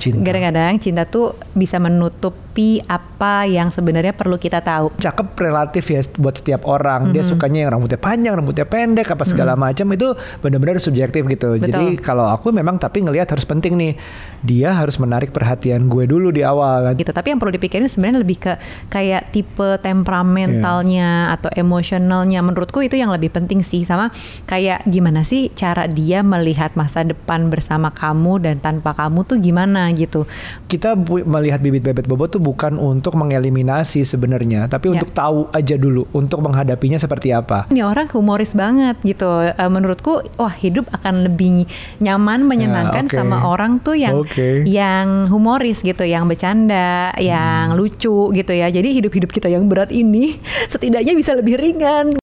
Cinta. 0.00 0.24
Kadang-kadang 0.24 0.80
cinta 0.80 1.04
tuh 1.04 1.36
bisa 1.52 1.76
menutupi 1.76 2.40
apa 2.82 3.44
yang 3.44 3.68
sebenarnya 3.68 4.10
perlu 4.10 4.34
kita 4.34 4.58
tahu. 4.58 4.96
Cakep 4.96 5.28
relatif 5.36 5.84
ya 5.86 6.00
buat 6.16 6.34
setiap 6.34 6.64
orang. 6.64 7.08
Dia 7.08 7.20
Mm-hmm. 7.20 7.28
sukanya 7.30 7.58
yang 7.60 7.70
rambutnya 7.70 8.00
panjang, 8.00 8.32
rambutnya 8.32 8.64
pendek, 8.64 9.06
apa 9.06 9.22
segala 9.22 9.52
macam 9.54 9.84
itu 9.90 10.08
benar-benar 10.40 10.80
subjektif 10.80 11.22
gitu. 11.26 11.54
Betul. 11.54 11.68
Jadi 11.68 12.00
kalau 12.00 12.24
aku 12.26 12.48
memang 12.48 12.74
tapi 12.74 13.04
ngelihat 13.04 13.28
harus 13.28 13.44
penting 13.44 13.76
nih. 13.76 13.92
Dia 14.40 14.72
harus 14.72 14.96
menarik 14.96 15.30
perhatian 15.30 15.84
gue 15.86 16.08
dulu 16.08 16.32
di 16.32 16.40
awal 16.40 16.88
kan. 16.88 16.94
gitu. 16.96 17.12
Tapi 17.12 17.28
yang 17.28 17.38
perlu 17.38 17.52
dipikirin 17.52 17.84
sebenarnya 17.84 18.18
lebih 18.18 18.38
ke 18.40 18.52
kayak 18.88 19.30
tipe 19.30 19.76
temperamentalnya 19.78 21.28
Iya. 21.28 21.34
atau 21.36 21.50
emosionalnya. 21.52 22.40
Menurutku 22.40 22.80
itu 22.80 22.96
yang 22.96 23.12
lebih 23.12 23.28
penting 23.28 23.60
sih 23.60 23.84
sama 23.84 24.08
kayak 24.44 24.86
gimana 24.86 25.22
sih 25.22 25.52
cara 25.52 25.84
dia 25.84 26.22
melihat 26.22 26.72
masa 26.72 27.02
depan 27.02 27.52
bersama 27.52 27.90
kamu 27.90 28.40
dan 28.40 28.56
tanpa 28.58 28.96
kamu 28.96 29.22
tuh 29.22 29.36
gimana 29.36 29.89
gitu. 29.92 30.24
Kita 30.66 30.94
melihat 31.24 31.58
bibit 31.58 31.82
bebet 31.82 32.06
bobot 32.06 32.30
tuh 32.30 32.42
bukan 32.42 32.76
untuk 32.76 33.14
mengeliminasi 33.14 34.02
sebenarnya, 34.02 34.66
tapi 34.66 34.90
Ya. 34.90 34.98
untuk 34.98 35.10
tahu 35.10 35.48
aja 35.50 35.74
dulu 35.74 36.06
untuk 36.12 36.40
menghadapinya 36.40 36.96
seperti 36.96 37.30
apa. 37.30 37.66
Ini 37.68 37.82
orang 37.82 38.06
humoris 38.10 38.52
banget 38.52 38.96
gitu. 39.02 39.28
Eh, 39.42 39.70
menurutku 39.70 40.22
wah 40.36 40.52
hidup 40.52 40.86
akan 40.92 41.26
lebih 41.26 41.66
nyaman 41.98 42.46
menyenangkan 42.46 43.06
oke. 43.06 43.14
sama 43.14 43.44
orang 43.44 43.78
tuh 43.80 43.96
yang 43.96 44.14
Oke. 44.16 44.64
yang 44.64 45.26
humoris 45.26 45.82
gitu, 45.82 46.02
yang 46.02 46.26
bercanda, 46.26 47.10
Hmm. 47.10 47.20
yang 47.20 47.64
lucu 47.74 48.30
gitu 48.30 48.52
ya. 48.52 48.68
Jadi 48.68 48.94
hidup-hidup 48.94 49.30
kita 49.30 49.48
yang 49.48 49.66
berat 49.66 49.90
ini 49.90 50.38
setidaknya 50.72 51.12
bisa 51.14 51.34
lebih 51.34 51.58
ringan. 51.58 52.20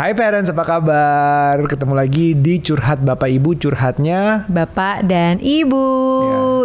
Hai 0.00 0.16
parents, 0.16 0.48
apa 0.48 0.64
kabar? 0.64 1.60
Ketemu 1.68 1.92
lagi 1.92 2.32
di 2.32 2.56
Curhat 2.56 3.04
Bapak 3.04 3.28
Ibu 3.28 3.52
Curhatnya 3.60 4.48
Bapak 4.48 5.04
dan 5.04 5.36
Ibu. 5.36 5.84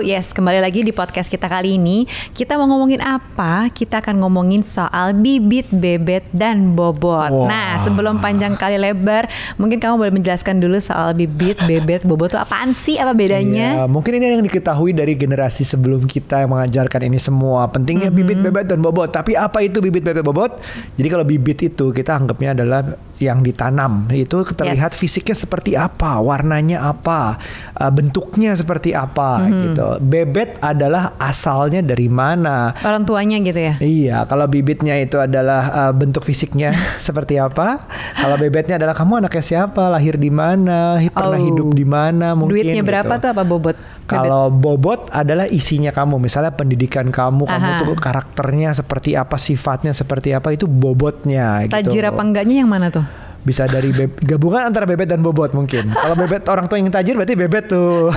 Yes, 0.07 0.31
kembali 0.31 0.63
lagi 0.63 0.87
di 0.87 0.95
podcast 0.95 1.27
kita 1.27 1.51
kali 1.51 1.75
ini. 1.75 2.07
Kita 2.31 2.55
mau 2.55 2.63
ngomongin 2.63 3.03
apa? 3.03 3.67
Kita 3.75 3.99
akan 3.99 4.23
ngomongin 4.23 4.63
soal 4.63 5.11
bibit, 5.11 5.67
bebet, 5.67 6.31
dan 6.31 6.79
bobot. 6.79 7.27
Wah. 7.27 7.47
Nah, 7.51 7.71
sebelum 7.83 8.23
panjang 8.23 8.55
kali 8.55 8.79
lebar, 8.79 9.27
mungkin 9.59 9.83
kamu 9.83 9.99
boleh 9.99 10.13
menjelaskan 10.15 10.63
dulu 10.63 10.79
soal 10.79 11.11
bibit, 11.11 11.59
bebet, 11.67 12.07
bobot 12.07 12.31
itu 12.31 12.39
apaan 12.39 12.71
sih? 12.71 12.95
Apa 12.95 13.11
bedanya? 13.11 13.83
Iya, 13.83 13.91
mungkin 13.91 14.15
ini 14.15 14.31
yang 14.31 14.47
diketahui 14.47 14.95
dari 14.95 15.11
generasi 15.11 15.67
sebelum 15.67 16.07
kita 16.07 16.47
yang 16.47 16.55
mengajarkan 16.55 17.11
ini 17.11 17.19
semua. 17.19 17.67
Pentingnya 17.67 18.07
Mm-hmm. 18.07 18.15
bibit, 18.31 18.39
bebet, 18.39 18.65
dan 18.71 18.79
bobot. 18.79 19.11
Tapi 19.11 19.35
apa 19.35 19.59
itu 19.59 19.83
bibit, 19.83 20.07
bebet, 20.07 20.23
bobot? 20.23 20.55
Jadi 20.95 21.07
kalau 21.11 21.27
bibit 21.27 21.59
itu 21.67 21.91
kita 21.91 22.15
anggapnya 22.15 22.55
adalah 22.55 22.95
yang 23.17 23.39
ditanam. 23.39 24.07
Itu 24.09 24.43
terlihat 24.43 24.91
Yes. 24.91 24.99
fisiknya 24.99 25.33
seperti 25.33 25.71
apa, 25.73 26.19
warnanya 26.19 26.83
apa, 26.83 27.39
uh, 27.73 27.87
bentuknya 27.89 28.51
seperti 28.53 28.91
apa 28.91 29.39
Mm-hmm. 29.39 29.61
gitu. 29.71 29.87
Bebet 30.01 30.49
adalah 30.59 31.15
asalnya 31.17 31.79
dari 31.79 32.07
mana. 32.07 32.75
Orang 32.81 33.03
tuanya 33.03 33.39
gitu 33.39 33.57
ya? 33.57 33.73
Iya, 33.77 34.17
kalau 34.25 34.45
bibitnya 34.45 34.95
itu 34.95 35.15
adalah 35.15 35.61
uh, 35.71 35.93
bentuk 35.93 36.21
fisiknya 36.21 36.75
seperti 37.05 37.37
apa. 37.37 37.87
Kalau 38.13 38.35
bebetnya 38.35 38.75
adalah 38.75 38.91
kamu 38.91 39.21
anaknya 39.21 39.43
siapa, 39.43 39.87
lahir 39.87 40.15
di 40.15 40.29
mana, 40.29 40.99
pernah 41.07 41.35
Oh. 41.35 41.41
hidup 41.41 41.69
di 41.71 41.83
mana, 41.83 42.33
mungkin. 42.33 42.51
Duitnya 42.53 42.81
berapa 42.81 43.13
gitu. 43.15 43.23
tuh 43.23 43.29
apa 43.31 43.43
bobot? 43.43 43.77
Kalau 44.05 44.53
bobot 44.53 45.09
adalah 45.09 45.49
isinya 45.49 45.89
kamu, 45.89 46.21
misalnya 46.21 46.53
pendidikan 46.53 47.09
kamu, 47.09 47.49
kamu 47.49 47.69
Aha. 47.73 47.79
tuh 47.81 47.97
karakternya 47.97 48.69
seperti 48.71 49.17
apa, 49.17 49.41
sifatnya 49.41 49.91
seperti 49.91 50.29
apa, 50.29 50.53
itu 50.53 50.69
bobotnya. 50.69 51.65
gitu. 51.65 51.73
Tajir 51.73 52.05
apa 52.05 52.21
enggaknya 52.21 52.61
yang 52.61 52.69
mana 52.69 52.93
tuh? 52.93 53.01
Bisa 53.45 53.69
dari 53.69 53.93
be- 53.93 54.09
gabungan 54.25 54.73
antara 54.73 54.89
bebet 54.89 55.05
dan 55.05 55.21
bobot 55.21 55.53
mungkin. 55.53 55.93
Kalau 55.93 56.17
bebet 56.17 56.49
orang 56.49 56.65
tua 56.65 56.81
yang 56.81 56.89
tajir 56.89 57.13
berarti 57.13 57.37
bebet 57.37 57.69
tuh. 57.69 58.09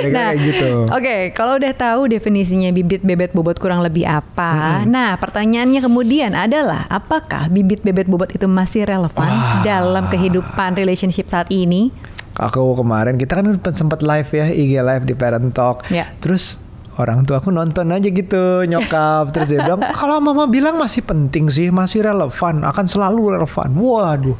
Kira-kira 0.00 0.32
kayak 0.32 0.36
gitu. 0.40 0.70
Oke, 0.88 1.16
kalau 1.36 1.60
udah 1.60 1.72
tahu 1.76 2.08
definisinya 2.08 2.72
bibit, 2.72 3.04
bebet, 3.04 3.36
bobot 3.36 3.60
kurang 3.60 3.84
lebih 3.84 4.08
apa, 4.08 4.82
nah 4.88 5.20
pertanyaannya 5.20 5.80
kemudian 5.84 6.32
adalah 6.32 6.88
apakah 6.88 7.52
bibit, 7.52 7.84
bebet, 7.84 8.08
bobot 8.08 8.32
itu 8.32 8.48
masih 8.48 8.88
relevan 8.88 9.30
dalam 9.60 10.08
kehidupan 10.08 10.74
relationship 10.74 11.28
saat 11.28 11.52
ini? 11.52 11.92
Aku 12.40 12.72
kemarin 12.72 13.20
kita 13.20 13.36
kan 13.36 13.44
sempat 13.76 14.00
live 14.00 14.30
ya 14.32 14.48
IG 14.48 14.72
live 14.80 15.04
di 15.04 15.12
Parent 15.12 15.52
Talk. 15.52 15.84
Ya. 15.92 16.08
Terus 16.24 16.56
orang 17.00 17.24
tua 17.24 17.40
aku 17.40 17.48
nonton 17.48 17.88
aja 17.90 18.08
gitu 18.08 18.68
nyokap. 18.68 19.32
Terus 19.32 19.48
dia 19.56 19.64
bilang 19.64 19.80
kalau 19.98 20.20
mama 20.20 20.44
bilang 20.46 20.76
masih 20.76 21.00
penting 21.00 21.48
sih 21.48 21.72
masih 21.72 22.04
relevan 22.04 22.62
akan 22.62 22.86
selalu 22.86 23.40
relevan. 23.40 23.68
Waduh. 23.72 24.38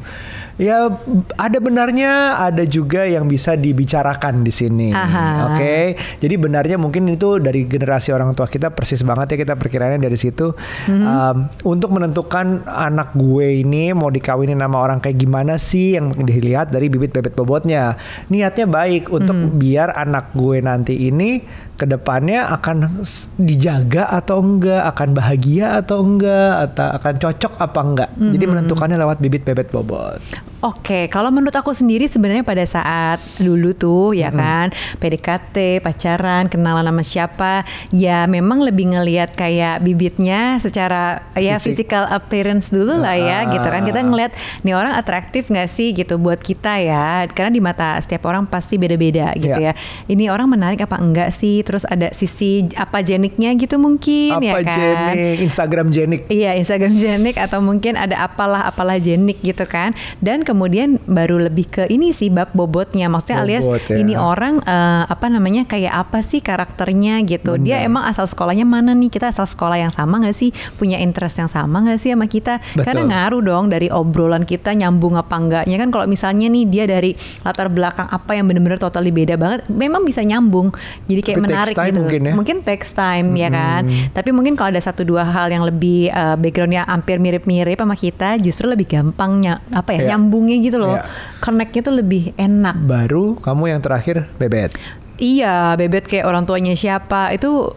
Ya 0.61 0.93
ada 1.41 1.57
benarnya 1.57 2.37
ada 2.37 2.61
juga 2.69 3.01
yang 3.09 3.25
bisa 3.25 3.57
dibicarakan 3.57 4.45
di 4.45 4.53
sini. 4.53 4.93
Oke? 5.49 5.97
Jadi 6.21 6.35
benarnya 6.37 6.77
mungkin 6.77 7.09
itu 7.09 7.41
dari 7.41 7.65
generasi 7.65 8.13
orang 8.13 8.37
tua 8.37 8.45
kita 8.45 8.69
persis 8.69 9.01
banget 9.01 9.33
ya 9.33 9.37
kita 9.41 9.57
perkiraannya 9.57 9.97
dari 9.97 10.17
situ. 10.19 10.53
Um, 10.85 11.49
untuk 11.65 11.89
menentukan 11.89 12.61
anak 12.69 13.17
gue 13.17 13.65
ini 13.65 13.89
mau 13.97 14.13
dikawinin 14.13 14.61
sama 14.61 14.77
orang 14.85 15.01
kayak 15.01 15.17
gimana 15.17 15.57
sih 15.57 15.97
yang 15.97 16.13
dilihat 16.13 16.69
dari 16.69 16.93
bibit 16.93 17.09
bebet 17.09 17.33
bobotnya. 17.33 17.97
Niatnya 18.29 18.69
baik 18.69 19.09
untuk 19.09 19.33
biar 19.57 19.97
anak 19.97 20.35
gue 20.37 20.61
nanti 20.61 21.09
ini 21.09 21.41
ke 21.81 21.89
depannya 21.89 22.50
akan 22.51 23.07
dijaga 23.39 24.11
atau 24.11 24.43
enggak 24.43 24.83
akan 24.91 25.09
bahagia 25.15 25.79
atau 25.79 26.03
enggak 26.03 26.67
atau 26.67 26.87
akan 26.99 27.13
cocok 27.15 27.53
apa 27.57 27.79
enggak. 27.79 28.09
Jadi 28.19 28.43
menentukannya 28.43 28.97
lewat 28.99 29.17
bibit 29.23 29.47
bebet 29.47 29.71
bobot 29.71 30.50
Oke, 30.61 31.09
kalau 31.09 31.29
menurut 31.29 31.51
aku 31.51 31.73
sendiri 31.73 32.05
sebenarnya 32.05 32.41
pada 32.41 32.61
saat 32.61 33.17
dulu 33.35 33.73
tuh 33.73 34.13
ya 34.13 34.29
kan 34.29 34.69
PDKT, 34.95 35.81
pacaran, 35.81 36.45
kenalan 36.47 36.85
sama 36.85 37.01
siapa, 37.01 37.53
ya 37.89 38.23
memang 38.23 38.61
lebih 38.61 38.93
ngelihat 38.93 39.33
kayak 39.33 39.81
bibitnya 39.81 40.55
secara 40.57 41.25
ya 41.33 41.57
Fisik. 41.57 41.81
physical 41.81 42.05
appearance 42.07 42.69
dulu 42.69 42.93
lah 42.95 43.13
ya 43.13 43.37
Ah. 43.41 43.49
gitu 43.49 43.65
kan. 43.65 43.81
Kita 43.81 43.99
ngelihat 43.99 44.31
nih 44.61 44.71
orang 44.71 44.93
atraktif 44.93 45.49
nggak 45.49 45.65
sih 45.65 45.91
gitu 45.91 46.15
buat 46.15 46.37
kita 46.37 46.77
ya. 46.77 47.25
Karena 47.27 47.49
di 47.49 47.59
mata 47.59 47.97
setiap 47.97 48.21
orang 48.23 48.45
pasti 48.45 48.77
beda-beda 48.77 49.33
gitu 49.33 49.57
Ya. 49.57 49.73
ya. 49.73 49.73
Ini 50.05 50.29
orang 50.29 50.45
menarik 50.47 50.79
apa 50.79 50.95
enggak 50.95 51.33
sih? 51.33 51.61
Terus 51.61 51.83
ada 51.83 52.13
sisi 52.13 52.69
apa 52.75 53.01
jeniknya 53.01 53.49
gitu 53.55 53.75
mungkin 53.75 54.37
ya 54.37 54.53
apa 54.53 54.59
kan. 54.61 54.75
jenik 54.77 55.37
Instagram 55.41 55.87
jenik 55.89 56.21
Iya 56.27 56.53
Instagram 56.53 56.93
jenik 56.93 57.35
atau 57.35 57.59
mungkin 57.59 57.97
ada 57.97 58.21
apalah 58.21 58.61
apalah 58.63 58.95
jenik 58.95 59.41
gitu 59.41 59.65
kan 59.65 59.91
dan 60.19 60.45
kemudian 60.51 60.99
baru 61.07 61.47
lebih 61.47 61.65
ke 61.65 61.83
ini 61.87 62.11
sih 62.11 62.27
bab 62.27 62.51
bobotnya 62.51 63.07
maksudnya 63.07 63.39
alias 63.39 63.63
Bobot, 63.63 63.87
ya. 63.87 63.95
ini 63.95 64.13
orang 64.13 64.59
eh, 64.61 65.03
apa 65.07 65.25
namanya 65.25 65.63
kayak 65.63 65.95
apa 65.95 66.19
sih 66.19 66.43
karakternya 66.43 67.23
gitu 67.23 67.55
dia 67.55 67.79
Benar. 67.79 67.87
emang 67.87 68.03
asal 68.05 68.27
sekolahnya 68.27 68.67
mana 68.67 68.91
nih 68.91 69.07
kita 69.07 69.31
asal 69.31 69.47
sekolah 69.47 69.79
yang 69.79 69.89
sama 69.89 70.19
nggak 70.19 70.35
sih 70.35 70.51
punya 70.75 70.99
interest 70.99 71.39
yang 71.39 71.47
sama 71.47 71.79
nggak 71.79 71.97
sih 71.97 72.11
sama 72.11 72.27
kita 72.27 72.59
karena 72.75 73.01
Betul. 73.01 73.11
ngaruh 73.11 73.41
dong 73.41 73.65
dari 73.71 73.87
obrolan 73.87 74.43
kita 74.43 74.75
nyambung 74.75 75.15
apa 75.15 75.31
enggaknya 75.33 75.79
kan 75.79 75.89
kalau 75.89 76.05
misalnya 76.05 76.45
nih 76.45 76.67
dia 76.67 76.83
dari 76.83 77.15
latar 77.41 77.71
belakang 77.71 78.05
apa 78.05 78.35
yang 78.35 78.45
bener-bener 78.45 78.75
totally 78.75 79.09
beda 79.09 79.39
banget 79.39 79.63
memang 79.65 80.03
bisa 80.03 80.19
nyambung 80.21 80.75
jadi 81.05 81.21
kayak 81.23 81.37
Tapi 81.39 81.45
menarik 81.47 81.75
gitu 81.77 81.99
mungkin 82.01 82.21
ya. 82.21 82.33
mungkin 82.35 82.57
text 82.61 82.93
time 82.93 83.31
ya 83.33 83.47
kan 83.47 83.81
tapi 84.11 84.35
mungkin 84.35 84.59
kalau 84.59 84.75
ada 84.75 84.81
satu 84.81 85.01
dua 85.01 85.23
hal 85.23 85.47
yang 85.47 85.63
lebih 85.63 86.11
uh, 86.11 86.35
backgroundnya 86.35 86.83
hampir 86.83 87.15
mirip-mirip 87.17 87.77
sama 87.77 87.95
kita 87.95 88.35
justru 88.35 88.67
lebih 88.67 88.91
gampang 88.91 89.39
ny- 89.39 89.61
apa 89.71 89.89
ya 89.93 89.99
Iya. 90.01 90.17
Nyambungnya 90.41 90.57
gitu 90.65 90.77
loh 90.81 90.97
Iya. 90.97 91.05
connectnya 91.37 91.81
tuh 91.85 91.95
lebih 91.95 92.23
enak 92.35 92.75
baru 92.81 93.37
kamu 93.37 93.63
yang 93.69 93.79
terakhir 93.79 94.25
bebet 94.35 94.73
Iya, 95.21 95.77
bebet 95.77 96.09
kayak 96.09 96.25
orang 96.25 96.49
tuanya 96.49 96.73
siapa 96.73 97.29
itu 97.29 97.69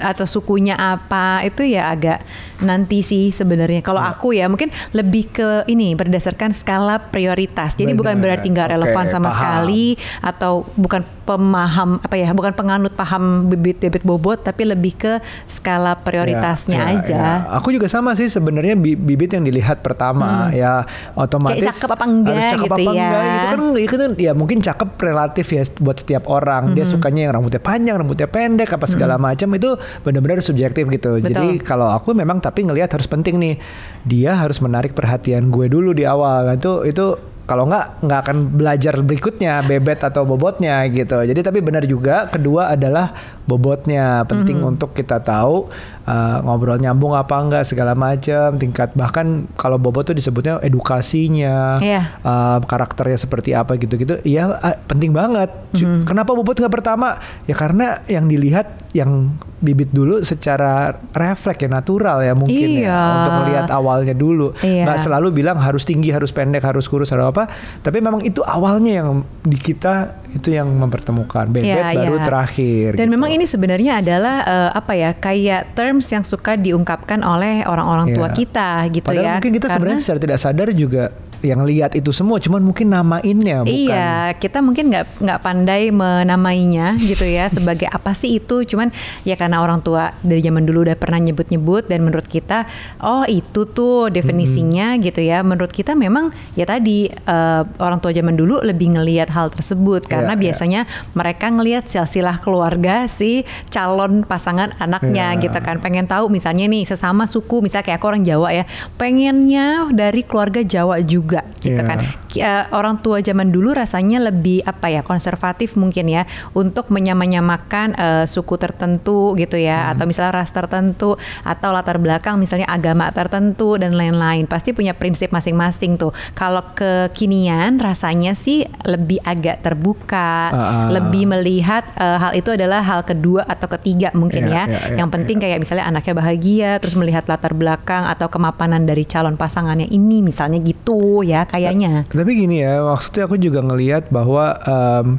atau 0.00 0.24
sukunya 0.24 0.72
apa 0.72 1.44
itu 1.44 1.60
ya 1.60 1.92
agak 1.92 2.24
nanti 2.64 3.04
sih 3.04 3.28
sebenarnya. 3.28 3.84
Kalau 3.84 4.00
Iya. 4.00 4.16
aku 4.16 4.32
ya 4.32 4.48
mungkin 4.48 4.72
lebih 4.96 5.28
ke 5.28 5.48
ini 5.68 5.92
berdasarkan 5.92 6.56
skala 6.56 6.96
prioritas. 7.12 7.76
Jadi 7.76 7.92
bukan 7.92 8.16
Benar. 8.16 8.40
berarti 8.40 8.48
nggak 8.48 8.68
relevan 8.72 9.12
sama 9.12 9.28
paham. 9.28 9.36
sekali 9.36 10.00
atau 10.24 10.64
bukan 10.72 11.04
pemaham 11.26 11.98
apa 11.98 12.14
ya, 12.14 12.30
bukan 12.30 12.54
penganut 12.54 12.94
paham 12.94 13.22
bibit 13.46 13.76
bebet 13.76 14.00
bobot 14.00 14.38
tapi 14.38 14.62
lebih 14.62 14.94
ke 14.94 15.12
skala 15.46 15.98
prioritasnya 15.98 16.78
Ya, 16.78 16.86
ya, 16.86 16.96
aja. 16.96 17.16
ya. 17.18 17.30
Aku 17.58 17.68
juga 17.68 17.86
sama 17.86 18.14
sih 18.14 18.26
sebenarnya 18.26 18.72
bi- 18.72 18.94
bibit 18.94 19.30
yang 19.30 19.42
dilihat 19.42 19.82
pertama 19.82 20.48
ya 20.50 20.86
otomatis 21.12 21.56
Hmm. 21.56 21.66
Kayak 21.66 21.74
cakep 21.74 21.90
apa 21.90 22.04
enggak 22.06 22.32
harus 22.32 22.46
cakep 22.48 22.62
gitu 22.62 22.72
apa 22.72 22.80
ya. 22.80 22.90
enggak 22.96 23.22
gitu 23.26 23.46
kan 23.46 23.60
itu 23.76 23.94
kan 23.96 24.10
ya 24.16 24.32
mungkin 24.32 24.58
cakep 24.60 24.88
relatif 24.96 25.46
ya 25.48 25.62
buat 25.76 25.96
setiap 25.96 26.24
orang. 26.26 26.62
Hmm. 26.64 26.74
Dia 26.74 26.84
sukanya 26.86 27.20
yang 27.24 27.32
rambutnya 27.34 27.58
panjang, 27.58 27.96
rambutnya 27.96 28.28
pendek 28.28 28.70
apa 28.70 28.86
segala 28.86 29.18
macam 29.18 29.48
itu 29.50 29.74
benar-benar 30.00 30.38
subjektif 30.40 30.86
gitu. 30.86 31.18
Jadi 31.18 31.58
Betul. 31.58 31.66
kalau 31.66 31.90
aku 31.90 32.12
memang 32.12 32.38
tapi 32.38 32.62
ngelihat 32.62 32.88
harus 32.88 33.04
penting 33.04 33.36
nih. 33.36 33.54
Dia 34.02 34.36
harus 34.36 34.60
menarik 34.60 34.92
perhatian 34.92 35.48
gue 35.48 35.66
dulu 35.66 35.90
di 35.90 36.04
awal. 36.04 36.46
Nah, 36.46 36.54
Itu 36.54 36.84
itu 36.84 37.18
kalau 37.46 37.64
nggak 37.70 38.02
nggak 38.02 38.20
akan 38.26 38.36
belajar 38.58 38.94
berikutnya 39.00 39.62
bebet 39.62 40.02
atau 40.02 40.26
bobotnya 40.26 40.82
gitu. 40.90 41.22
Jadi 41.22 41.40
tapi 41.46 41.62
benar 41.62 41.86
juga 41.86 42.26
kedua 42.26 42.74
adalah 42.74 43.14
bobotnya 43.46 44.26
penting 44.26 44.58
Mhm. 44.58 44.70
untuk 44.74 44.90
kita 44.92 45.22
tahu 45.22 45.70
uh, 46.06 46.38
ngobrol 46.40 46.78
nyambung 46.78 47.12
apa 47.12 47.34
enggak 47.36 47.62
segala 47.62 47.92
macam 47.92 48.56
tingkat 48.56 48.94
bahkan 48.94 49.26
kalau 49.54 49.76
Bobo 49.76 50.00
tuh 50.00 50.12
disebutnya 50.12 50.58
edukasinya 50.60 51.76
Iya. 51.76 52.02
uh, 52.20 52.58
karakternya 52.62 53.18
seperti 53.18 53.52
apa 53.52 53.76
gitu-gitu 53.76 54.22
ya 54.22 54.50
uh, 54.52 54.76
penting 54.86 55.10
banget 55.10 55.50
Mm-hmm. 55.76 56.08
kenapa 56.08 56.32
Bobot 56.32 56.56
nggak 56.56 56.72
pertama 56.72 57.20
ya 57.44 57.52
karena 57.52 58.00
yang 58.06 58.24
dilihat 58.24 58.64
yang 58.90 59.36
bibit 59.58 59.92
dulu 59.92 60.24
secara 60.24 60.88
refleks 61.12 61.60
ya 61.60 61.68
natural 61.68 62.22
ya 62.22 62.32
mungkin 62.32 62.80
ya 62.80 62.88
Iya. 62.88 63.00
untuk 63.12 63.32
melihat 63.42 63.68
awalnya 63.70 64.12
dulu 64.12 64.56
Iya. 64.58 64.88
nggak 64.88 64.98
selalu 64.98 65.36
bilang 65.36 65.60
harus 65.60 65.84
tinggi 65.84 66.08
harus 66.08 66.32
pendek 66.32 66.64
harus 66.64 66.88
kurus 66.88 67.12
harus 67.12 67.28
apa 67.28 67.44
tapi 67.78 68.00
memang 68.00 68.24
itu 68.24 68.40
awalnya 68.40 69.04
yang 69.04 69.08
di 69.42 69.58
kita 69.58 70.16
itu 70.32 70.48
yang 70.50 70.64
mempertemukan 70.70 71.44
bebet 71.46 71.66
Iya, 71.66 71.92
baru 71.94 72.16
iya. 72.16 72.24
terakhir 72.24 72.88
Dan 72.96 73.04
gitu. 73.04 73.12
memang 73.12 73.30
ini 73.30 73.44
sebenarnya 73.44 73.92
adalah 74.00 74.36
eh, 74.42 74.70
apa 74.72 74.92
ya 74.92 75.10
kayak 75.12 75.76
terms 75.96 76.12
yang 76.12 76.24
suka 76.28 76.60
diungkapkan 76.60 77.24
oleh 77.24 77.64
orang-orang 77.64 78.12
tua 78.12 78.28
Iya. 78.28 78.36
kita 78.36 78.68
gitu 78.92 79.08
Padahal 79.08 79.24
ya. 79.24 79.34
mungkin 79.40 79.52
kita 79.56 79.66
sebenarnya 79.72 80.00
secara 80.04 80.20
tidak 80.20 80.38
sadar 80.38 80.68
juga 80.76 81.02
yang 81.46 81.62
lihat 81.62 81.94
itu 81.94 82.10
semua 82.10 82.42
cuman 82.42 82.60
mungkin 82.60 82.90
namainnya 82.90 83.62
bukan 83.62 83.74
Iya, 83.86 84.34
kita 84.34 84.58
mungkin 84.60 84.90
nggak 84.90 85.22
nggak 85.22 85.40
pandai 85.40 85.88
menamainya 85.90 86.98
gitu 86.98 87.22
ya 87.22 87.46
sebagai 87.56 87.86
apa 87.86 88.12
sih 88.12 88.36
itu. 88.36 88.66
Cuman 88.66 88.90
ya 89.22 89.38
karena 89.38 89.62
orang 89.62 89.80
tua 89.80 90.10
dari 90.20 90.42
zaman 90.42 90.66
dulu 90.66 90.82
udah 90.82 90.96
pernah 90.96 91.20
nyebut-nyebut 91.20 91.86
dan 91.86 92.02
menurut 92.02 92.26
kita 92.26 92.66
oh 93.00 93.22
itu 93.24 93.64
tuh 93.68 94.08
definisinya 94.10 94.96
gitu 94.98 95.20
ya. 95.20 95.46
Menurut 95.46 95.70
kita 95.70 95.94
memang 95.94 96.32
ya 96.58 96.66
tadi 96.66 97.06
eh, 97.08 97.62
orang 97.78 97.98
tua 98.00 98.10
zaman 98.10 98.34
dulu 98.34 98.58
lebih 98.60 98.98
ngelihat 98.98 99.30
hal 99.30 99.52
tersebut 99.52 100.04
karena 100.06 100.32
Iya, 100.32 100.38
iya. 100.38 100.42
biasanya 100.42 100.80
mereka 101.12 101.46
ngelihat 101.48 101.84
silsilah 101.86 102.40
keluarga 102.40 103.06
si 103.06 103.44
calon 103.70 104.24
pasangan 104.24 104.72
anaknya 104.80 105.36
Iya. 105.36 105.42
gitu 105.46 105.58
kan. 105.60 105.78
Pengen 105.78 106.08
tahu 106.08 106.26
misalnya 106.28 106.66
nih 106.66 106.88
sesama 106.88 107.28
suku 107.28 107.60
misalnya 107.60 107.86
kayak 107.92 107.98
aku 108.00 108.08
orang 108.10 108.24
Jawa 108.24 108.48
ya, 108.52 108.64
pengennya 108.96 109.92
dari 109.92 110.24
keluarga 110.24 110.64
Jawa 110.64 110.98
juga 111.04 111.35
gitu 111.60 111.76
Iya. 111.76 111.88
kan 111.88 111.98
eh, 112.36 112.64
orang 112.72 113.00
tua 113.00 113.18
zaman 113.20 113.48
dulu 113.50 113.72
rasanya 113.74 114.20
lebih 114.20 114.62
apa 114.64 114.92
ya 114.92 115.00
konservatif 115.02 115.74
mungkin 115.74 116.08
ya 116.08 116.22
untuk 116.52 116.88
menyamakan 116.92 117.96
eh, 117.96 118.24
suku 118.28 118.54
tertentu 118.56 119.34
gitu 119.36 119.56
ya 119.58 119.92
atau 119.92 120.04
misalnya 120.06 120.32
ras 120.42 120.50
tertentu 120.52 121.16
atau 121.42 121.68
latar 121.74 121.98
belakang 122.00 122.38
misalnya 122.38 122.68
agama 122.70 123.10
tertentu 123.10 123.76
dan 123.76 123.92
lain-lain. 123.96 124.46
Pasti 124.46 124.72
punya 124.72 124.94
prinsip 124.94 125.32
masing-masing 125.32 125.98
tuh. 125.98 126.12
Kalau 126.32 126.62
kekinian 126.76 127.78
rasanya 127.82 128.32
sih 128.36 128.64
lebih 128.84 129.20
agak 129.26 129.60
terbuka 129.64 130.52
ah. 130.52 130.88
lebih 130.92 131.26
melihat 131.28 131.82
eh, 131.98 132.18
hal 132.18 132.32
itu 132.36 132.54
adalah 132.54 132.80
hal 132.84 133.02
kedua 133.02 133.44
atau 133.46 133.66
ketiga 133.78 134.14
mungkin 134.14 134.46
Iya, 134.46 134.52
ya. 134.52 134.64
iya, 134.68 134.78
iya, 134.92 134.96
yang 135.02 135.08
penting 135.10 135.40
kayak 135.42 135.58
misalnya 135.58 135.88
anaknya 135.88 136.14
bahagia 136.14 136.70
terus 136.78 136.94
melihat 136.94 137.24
latar 137.26 137.56
belakang 137.56 138.06
atau 138.06 138.28
kemapanan 138.30 138.84
dari 138.86 139.02
calon 139.08 139.34
pasangannya 139.34 139.88
ini 139.90 140.22
misalnya 140.22 140.60
gitu 140.62 141.25
ya 141.26 141.42
kayaknya. 141.42 142.06
Tapi 142.06 142.30
gini 142.38 142.62
ya, 142.62 142.86
maksudnya 142.86 143.26
aku 143.26 143.34
juga 143.34 143.58
ngelihat 143.66 144.14
bahwa 144.14 144.54
em, 144.62 145.18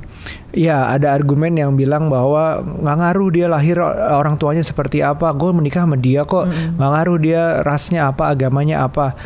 ya 0.55 0.87
ada 0.87 1.11
argumen 1.11 1.59
yang 1.59 1.75
bilang 1.75 2.07
bahwa 2.07 2.63
nggak 2.63 2.97
ngaruh 3.03 3.29
dia 3.35 3.47
lahir 3.51 3.75
orang 3.83 4.39
tuanya 4.39 4.63
seperti 4.63 5.03
apa, 5.03 5.35
gue 5.35 5.51
menikah 5.51 5.83
sama 5.83 5.99
dia 5.99 6.23
kok, 6.23 6.47
nggak 6.47 6.91
ngaruh 6.95 7.17
dia 7.19 7.41
rasnya 7.67 8.07
apa, 8.07 8.31
agamanya 8.31 8.87
apa. 8.87 9.19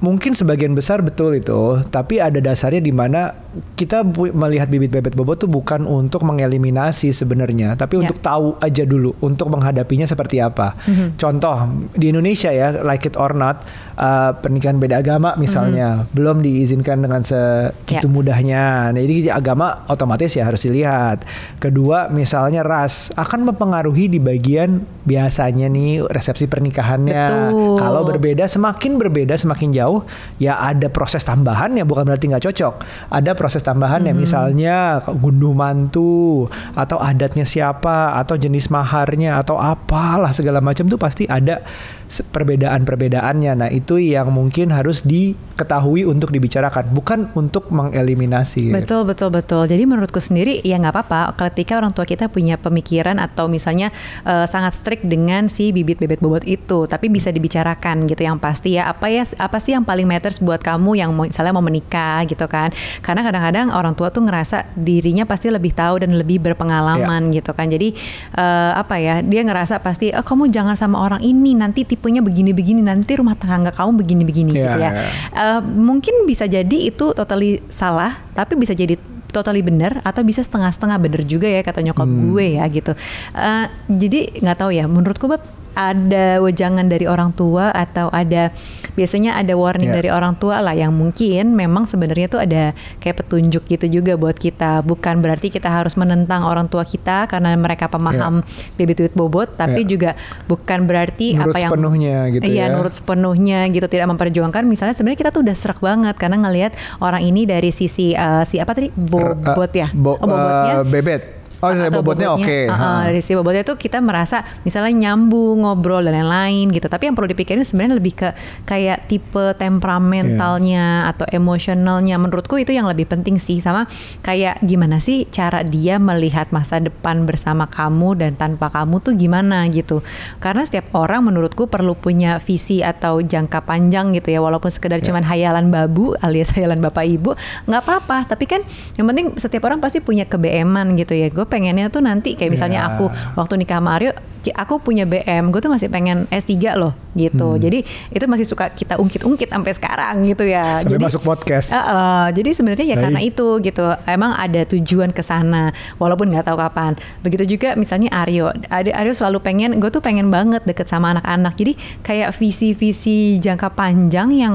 Mungkin 0.00 0.32
sebagian 0.32 0.72
besar 0.72 1.04
betul 1.04 1.36
itu, 1.36 1.84
tapi 1.92 2.24
ada 2.24 2.40
dasarnya 2.40 2.80
di 2.80 2.88
mana 2.88 3.36
kita 3.74 4.06
melihat 4.34 4.70
bibit 4.70 4.94
bebet 4.94 5.18
bobot 5.18 5.42
tuh 5.42 5.50
bukan 5.50 5.82
untuk 5.84 6.22
mengeliminasi 6.22 7.10
sebenarnya, 7.10 7.74
tapi 7.74 7.98
Ya. 7.98 8.06
untuk 8.06 8.18
tahu 8.22 8.54
aja 8.62 8.86
dulu 8.86 9.16
untuk 9.18 9.50
menghadapinya 9.50 10.06
seperti 10.06 10.38
apa. 10.38 10.78
Contoh 11.18 11.56
di 11.92 12.14
Indonesia 12.14 12.54
ya, 12.54 12.78
like 12.86 13.02
it 13.04 13.18
or 13.18 13.34
not, 13.34 13.66
uh, 13.98 14.30
pernikahan 14.38 14.78
beda 14.78 15.02
agama 15.02 15.34
misalnya 15.34 16.06
belum 16.14 16.40
diizinkan 16.40 17.02
dengan 17.02 17.26
segitu 17.26 18.06
Ya. 18.06 18.10
mudahnya. 18.10 18.64
Nah, 18.94 19.00
jadi 19.02 19.34
agama 19.34 19.82
otomatis 19.90 20.30
ya 20.32 20.46
harus 20.46 20.62
dilihat. 20.62 21.26
Kedua, 21.58 22.06
misalnya 22.08 22.62
ras 22.62 23.10
akan 23.18 23.50
mempengaruhi 23.50 24.06
di 24.06 24.22
bagian 24.22 24.86
biasanya 25.02 25.66
nih 25.66 26.06
resepsi 26.06 26.46
pernikahannya. 26.46 27.24
Betul. 27.26 27.74
Kalau 27.76 28.02
berbeda, 28.06 28.44
semakin 28.46 29.00
berbeda, 29.00 29.34
semakin 29.34 29.74
jauh, 29.74 30.06
ya 30.38 30.54
ada 30.60 30.86
proses 30.86 31.26
tambahan 31.26 31.74
ya 31.74 31.82
bukan 31.82 32.06
berarti 32.06 32.30
nggak 32.30 32.44
cocok. 32.46 32.74
Ada 33.10 33.32
proses 33.40 33.64
tambahan 33.64 34.04
ya. 34.04 34.12
Misalnya 34.12 35.00
gunduh 35.08 35.56
mantu 35.56 36.44
atau 36.76 37.00
adatnya 37.00 37.48
siapa 37.48 38.20
atau 38.20 38.36
jenis 38.36 38.68
maharnya 38.68 39.40
atau 39.40 39.56
apalah 39.56 40.36
segala 40.36 40.60
macam 40.60 40.84
tuh 40.84 41.00
pasti 41.00 41.24
ada 41.24 41.64
perbedaan-perbedaannya. 42.10 43.52
Nah 43.54 43.70
itu 43.70 44.02
yang 44.02 44.34
mungkin 44.34 44.74
harus 44.74 45.06
diketahui 45.06 46.02
untuk 46.02 46.34
dibicarakan, 46.34 46.90
bukan 46.90 47.30
untuk 47.38 47.70
mengeliminasi. 47.70 48.74
Betul 48.74 49.06
betul 49.06 49.30
betul. 49.30 49.70
Jadi 49.70 49.86
menurutku 49.86 50.18
sendiri 50.18 50.58
ya 50.66 50.82
nggak 50.82 50.90
apa-apa 50.90 51.38
ketika 51.46 51.78
orang 51.78 51.94
tua 51.94 52.02
kita 52.02 52.26
punya 52.26 52.58
pemikiran 52.58 53.22
atau 53.22 53.46
misalnya 53.46 53.94
eh, 54.26 54.44
sangat 54.50 54.82
strict 54.82 55.06
dengan 55.06 55.46
si 55.46 55.70
bibit 55.70 56.02
bebet 56.02 56.18
bobot 56.18 56.42
itu, 56.42 56.90
tapi 56.90 57.06
bisa 57.06 57.30
dibicarakan 57.30 58.10
gitu. 58.10 58.26
Yang 58.26 58.38
pasti 58.42 58.74
ya 58.74 58.90
apa 58.90 59.06
ya 59.06 59.22
apa 59.38 59.62
sih 59.62 59.78
yang 59.78 59.86
paling 59.86 60.10
matters 60.10 60.42
buat 60.42 60.58
kamu 60.58 60.98
yang 60.98 61.14
mau 61.14 61.30
misalnya 61.30 61.54
mau 61.54 61.62
menikah 61.62 62.26
gitu 62.26 62.50
kan? 62.50 62.74
Karena 63.06 63.22
kadang-kadang 63.22 63.70
orang 63.70 63.94
tua 63.94 64.10
tuh 64.10 64.26
ngerasa 64.26 64.74
dirinya 64.74 65.22
pasti 65.22 65.46
lebih 65.46 65.70
tahu 65.78 66.02
dan 66.02 66.10
lebih 66.18 66.42
berpengalaman 66.42 67.30
gitu 67.30 67.54
kan. 67.54 67.70
Jadi 67.70 67.94
eh, 68.34 68.72
apa 68.74 68.98
ya 68.98 69.22
dia 69.22 69.46
ngerasa 69.46 69.78
pasti 69.78 70.10
oh 70.10 70.24
kamu 70.26 70.50
jangan 70.50 70.74
sama 70.74 70.98
orang 71.06 71.22
ini 71.22 71.54
nanti 71.54 71.84
tipenya 72.00 72.24
begini-begini 72.24 72.80
nanti 72.80 73.12
rumah 73.12 73.36
tangga 73.36 73.68
kamu 73.68 73.92
begini-begini 73.94 74.50
Iya, 74.50 74.62
gitu 74.64 74.78
ya. 74.80 74.90
iya. 74.90 75.04
Eh, 75.30 75.60
mungkin 75.60 76.24
bisa 76.24 76.48
jadi 76.48 76.76
itu 76.80 77.12
totally 77.12 77.60
salah, 77.68 78.16
tapi 78.32 78.56
bisa 78.56 78.72
jadi 78.72 78.96
totally 79.28 79.60
benar 79.60 80.00
atau 80.02 80.24
bisa 80.24 80.40
setengah-setengah 80.40 80.96
benar 80.98 81.22
juga 81.22 81.46
ya 81.46 81.60
kata 81.60 81.84
nyokap 81.84 82.02
Hmm. 82.02 82.32
gue 82.32 82.56
ya 82.56 82.64
gitu. 82.66 82.96
Eh, 83.30 83.66
jadi 83.86 84.18
nggak 84.40 84.56
tahu 84.58 84.70
ya, 84.72 84.88
menurutku 84.88 85.28
Bab 85.28 85.44
ada 85.74 86.38
wejangan 86.38 86.86
dari 86.86 87.06
orang 87.06 87.30
tua 87.32 87.70
atau 87.70 88.10
ada 88.10 88.50
biasanya 88.94 89.38
ada 89.38 89.54
warning 89.54 89.90
Ya. 89.90 89.96
dari 89.98 90.10
orang 90.12 90.36
tua 90.36 90.60
lah 90.60 90.74
yang 90.74 90.92
mungkin 90.92 91.56
memang 91.56 91.86
sebenarnya 91.86 92.28
tuh 92.28 92.40
ada 92.42 92.72
kayak 92.98 93.24
petunjuk 93.24 93.64
gitu 93.66 93.86
juga 93.88 94.14
buat 94.14 94.36
kita. 94.36 94.82
Bukan 94.82 95.18
berarti 95.24 95.48
kita 95.48 95.66
harus 95.66 95.96
menentang 95.96 96.44
orang 96.44 96.68
tua 96.68 96.84
kita 96.84 97.26
karena 97.26 97.54
mereka 97.56 97.88
pemaham 97.88 98.44
baby 98.76 98.94
tweet 98.94 99.14
bobot, 99.16 99.56
tapi 99.56 99.82
Ya. 99.82 99.88
juga 99.88 100.10
bukan 100.46 100.84
berarti 100.84 101.34
Nurut 101.34 101.54
apa 101.54 101.58
yang 101.58 101.70
sepenuhnya 101.72 102.16
gitu 102.30 102.42
iya, 102.46 102.64
ya. 102.68 102.74
nurut 102.74 102.94
sepenuhnya 102.94 103.58
gitu 103.70 103.86
tidak 103.86 104.06
memperjuangkan 104.10 104.62
misalnya 104.66 104.92
sebenarnya 104.92 105.20
kita 105.26 105.30
tuh 105.32 105.42
udah 105.42 105.56
serak 105.56 105.80
banget 105.80 106.14
karena 106.14 106.36
ngelihat 106.42 106.72
orang 106.98 107.22
ini 107.22 107.48
dari 107.48 107.70
sisi 107.70 108.12
eh, 108.12 108.42
si 108.44 108.58
apa 108.58 108.74
tadi 108.76 108.90
bobot 108.92 109.72
ya 109.72 109.88
Bo- 109.90 110.18
oh, 110.18 110.26
bobotnya 110.26 110.74
eh, 110.80 110.84
bebet. 110.86 111.22
Oh, 111.60 111.68
atau 111.68 111.92
bobotnya 111.94 112.32
oke. 112.32 112.58
uh, 112.66 112.72
uh, 112.72 112.78
Ha. 112.80 112.88
dari 113.06 113.20
si 113.20 113.32
bobotnya 113.32 113.60
itu 113.60 113.74
kita 113.74 114.00
merasa 114.00 114.40
misalnya 114.62 114.96
nyambung 115.04 115.60
ngobrol 115.60 116.00
dan 116.00 116.16
lain-lain 116.16 116.68
gitu 116.70 116.86
tapi 116.86 117.04
yang 117.04 117.14
perlu 117.14 117.28
dipikirin 117.28 117.60
sebenarnya 117.60 117.94
lebih 117.94 118.14
ke 118.16 118.28
kayak 118.64 119.04
tipe 119.06 119.52
temperamentalnya 119.54 121.04
Iya. 121.04 121.10
atau 121.10 121.26
emosionalnya 121.26 122.16
menurutku 122.16 122.56
itu 122.56 122.70
yang 122.70 122.86
lebih 122.86 123.06
penting 123.06 123.36
sih 123.36 123.58
sama 123.58 123.84
kayak 124.20 124.58
gimana 124.60 124.98
sih 124.98 125.26
cara 125.26 125.60
dia 125.60 125.96
melihat 125.96 126.48
masa 126.50 126.78
depan 126.78 127.22
bersama 127.22 127.66
kamu 127.66 128.16
dan 128.16 128.32
tanpa 128.34 128.68
kamu 128.68 128.98
tuh 128.98 129.12
gimana 129.12 129.68
gitu 129.68 130.00
karena 130.38 130.64
setiap 130.64 130.88
orang 130.94 131.22
menurutku 131.22 131.66
perlu 131.66 131.92
punya 131.92 132.38
visi 132.38 132.80
atau 132.80 133.20
jangka 133.20 133.62
panjang 133.62 134.12
gitu 134.12 134.30
ya 134.30 134.40
walaupun 134.40 134.68
sekedar 134.68 134.98
Ya. 134.98 135.06
cuman 135.06 135.24
hayalan 135.24 135.68
babu 135.68 136.12
alias 136.18 136.52
hayalan 136.56 136.80
bapak 136.80 137.04
ibu 137.06 137.36
nggak 137.64 137.80
apa-apa 137.80 138.24
tapi 138.26 138.44
kan 138.44 138.60
yang 138.96 139.06
penting 139.06 139.36
setiap 139.36 139.64
orang 139.64 139.78
pasti 139.78 140.00
punya 140.00 140.24
kebeeman 140.24 140.92
gitu 140.94 141.12
ya 141.12 141.28
gue 141.28 141.46
pengennya 141.50 141.90
tuh 141.90 142.00
nanti 142.00 142.32
kayak 142.32 142.54
misalnya 142.54 142.80
Ya. 142.80 142.88
aku 142.88 143.04
waktu 143.34 143.58
nikah 143.58 143.76
sama 143.76 143.98
Aryo 143.98 144.14
aku 144.40 144.80
punya 144.80 145.04
BM 145.04 145.52
gue 145.52 145.60
tuh 145.60 145.68
masih 145.68 145.92
pengen 145.92 146.24
S3 146.30 146.48
loh 146.72 146.96
gitu 147.12 147.44
Hmm. 147.50 147.60
jadi 147.60 147.84
itu 148.08 148.24
masih 148.24 148.46
suka 148.46 148.70
kita 148.70 148.96
ungkit-ungkit 148.96 149.52
sampai 149.52 149.72
sekarang 149.74 150.24
gitu 150.24 150.48
ya 150.48 150.80
Sampai 150.80 150.96
jadi 150.96 151.02
masuk 151.02 151.20
podcast. 151.20 151.68
Uh, 151.68 151.76
uh, 151.76 152.24
jadi 152.30 152.48
sebenarnya 152.50 152.86
ya 152.86 152.96
Baik. 152.96 153.04
karena 153.04 153.20
itu 153.20 153.46
gitu 153.60 153.84
emang 154.06 154.32
ada 154.32 154.64
tujuan 154.64 155.12
ke 155.12 155.20
sana 155.20 155.76
walaupun 155.96 156.32
nggak 156.32 156.46
tahu 156.46 156.56
kapan 156.56 156.96
begitu 157.20 157.44
juga 157.50 157.76
misalnya 157.76 158.08
Aryo 158.16 158.48
Aryo 158.72 159.12
selalu 159.12 159.44
pengen 159.44 159.76
gue 159.76 159.90
tuh 159.90 160.00
pengen 160.00 160.32
banget 160.32 160.64
deket 160.64 160.88
sama 160.88 161.12
anak-anak 161.12 161.52
jadi 161.54 161.72
kayak 162.00 162.32
visi-visi 162.32 163.36
jangka 163.36 163.68
panjang 163.70 164.32
yang 164.32 164.54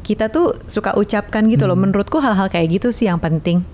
kita 0.00 0.30
tuh 0.30 0.56
suka 0.64 0.94
ucapkan 0.94 1.44
gitu 1.44 1.66
Hmm. 1.66 1.74
loh 1.74 1.78
menurutku 1.78 2.16
hal-hal 2.18 2.48
kayak 2.48 2.72
gitu 2.72 2.88
sih 2.88 3.04
yang 3.04 3.18
penting 3.18 3.66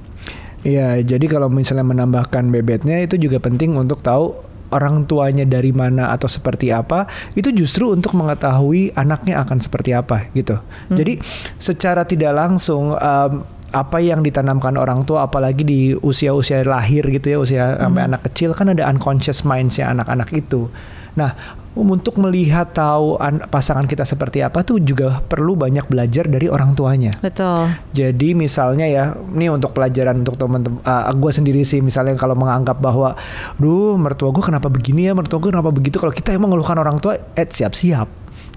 Iya, 0.63 1.03
jadi 1.03 1.27
kalau 1.27 1.51
misalnya 1.51 1.83
menambahkan 1.83 2.47
bebetnya 2.55 3.03
itu 3.03 3.19
juga 3.19 3.43
penting 3.43 3.75
untuk 3.75 3.99
tahu 3.99 4.31
orang 4.73 5.05
tuanya 5.05 5.45
dari 5.45 5.71
mana 5.71 6.11
atau 6.17 6.27
seperti 6.27 6.73
apa 6.73 7.05
itu 7.37 7.53
justru 7.53 7.93
untuk 7.93 8.17
mengetahui 8.17 8.97
anaknya 8.97 9.45
akan 9.45 9.61
seperti 9.61 9.93
apa 9.93 10.33
gitu. 10.33 10.57
Jadi 10.89 11.21
secara 11.61 12.09
tidak 12.09 12.33
langsung 12.33 12.97
em, 12.97 13.45
apa 13.73 13.99
yang 14.05 14.21
ditanamkan 14.21 14.77
orang 14.77 15.05
tua 15.05 15.29
apalagi 15.29 15.65
di 15.65 15.81
usia-usia 15.97 16.65
lahir 16.65 17.05
gitu 17.09 17.27
ya 17.33 17.39
usia 17.41 17.65
sampai 17.81 18.05
anak 18.05 18.21
kecil 18.29 18.53
kan 18.53 18.73
ada 18.73 18.85
unconscious 18.89 19.45
mindsnya 19.45 19.93
anak-anak 19.93 20.29
itu. 20.33 20.73
Nah, 21.13 21.61
untuk 21.73 22.21
melihat 22.21 22.77
tahu 22.77 23.17
an- 23.17 23.49
pasangan 23.49 23.89
kita 23.89 24.05
seperti 24.05 24.45
apa 24.45 24.61
tuh 24.61 24.77
juga 24.81 25.21
perlu 25.25 25.57
banyak 25.57 25.89
belajar 25.89 26.29
dari 26.29 26.49
orang 26.49 26.77
tuanya. 26.77 27.13
Betul. 27.21 27.73
Jadi 27.97 28.37
misalnya 28.37 28.85
ya, 28.85 29.17
ini 29.33 29.49
untuk 29.49 29.73
pelajaran 29.73 30.21
untuk 30.21 30.37
teman-teman, 30.37 30.85
uh, 30.85 31.09
gue 31.13 31.33
sendiri 31.33 31.65
sih 31.65 31.81
misalnya 31.81 32.17
kalau 32.21 32.37
menganggap 32.37 32.77
bahwa, 32.77 33.17
duh 33.57 33.97
mertua 33.97 34.33
gue 34.33 34.45
kenapa 34.45 34.69
begini 34.69 35.09
ya, 35.09 35.13
mertua 35.17 35.41
gue 35.41 35.49
kenapa 35.49 35.73
begitu. 35.73 35.97
Kalau 35.97 36.13
kita 36.13 36.37
emang 36.37 36.53
mengeluhkan 36.53 36.77
orang 36.77 37.01
tua, 37.01 37.17
eh 37.17 37.49
siap-siap. 37.49 38.09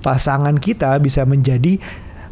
Pasangan 0.03 0.53
kita 0.59 0.99
bisa 0.99 1.23
menjadi 1.23 1.79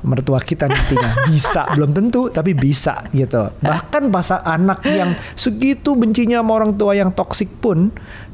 mertua 0.04 0.44
kita 0.44 0.68
nantinya 0.68 1.16
bisa 1.32 1.64
belum 1.74 1.96
tentu 1.96 2.28
tapi 2.28 2.52
bisa 2.52 3.08
gitu 3.16 3.50
bahkan 3.64 4.12
pasang 4.12 4.44
anak 4.44 4.84
yang 4.84 5.16
segitu 5.34 5.96
bencinya 5.96 6.44
sama 6.44 6.52
orang 6.60 6.76
tua 6.76 6.92
yang 6.94 7.16
toksik 7.16 7.50
pun 7.64 7.90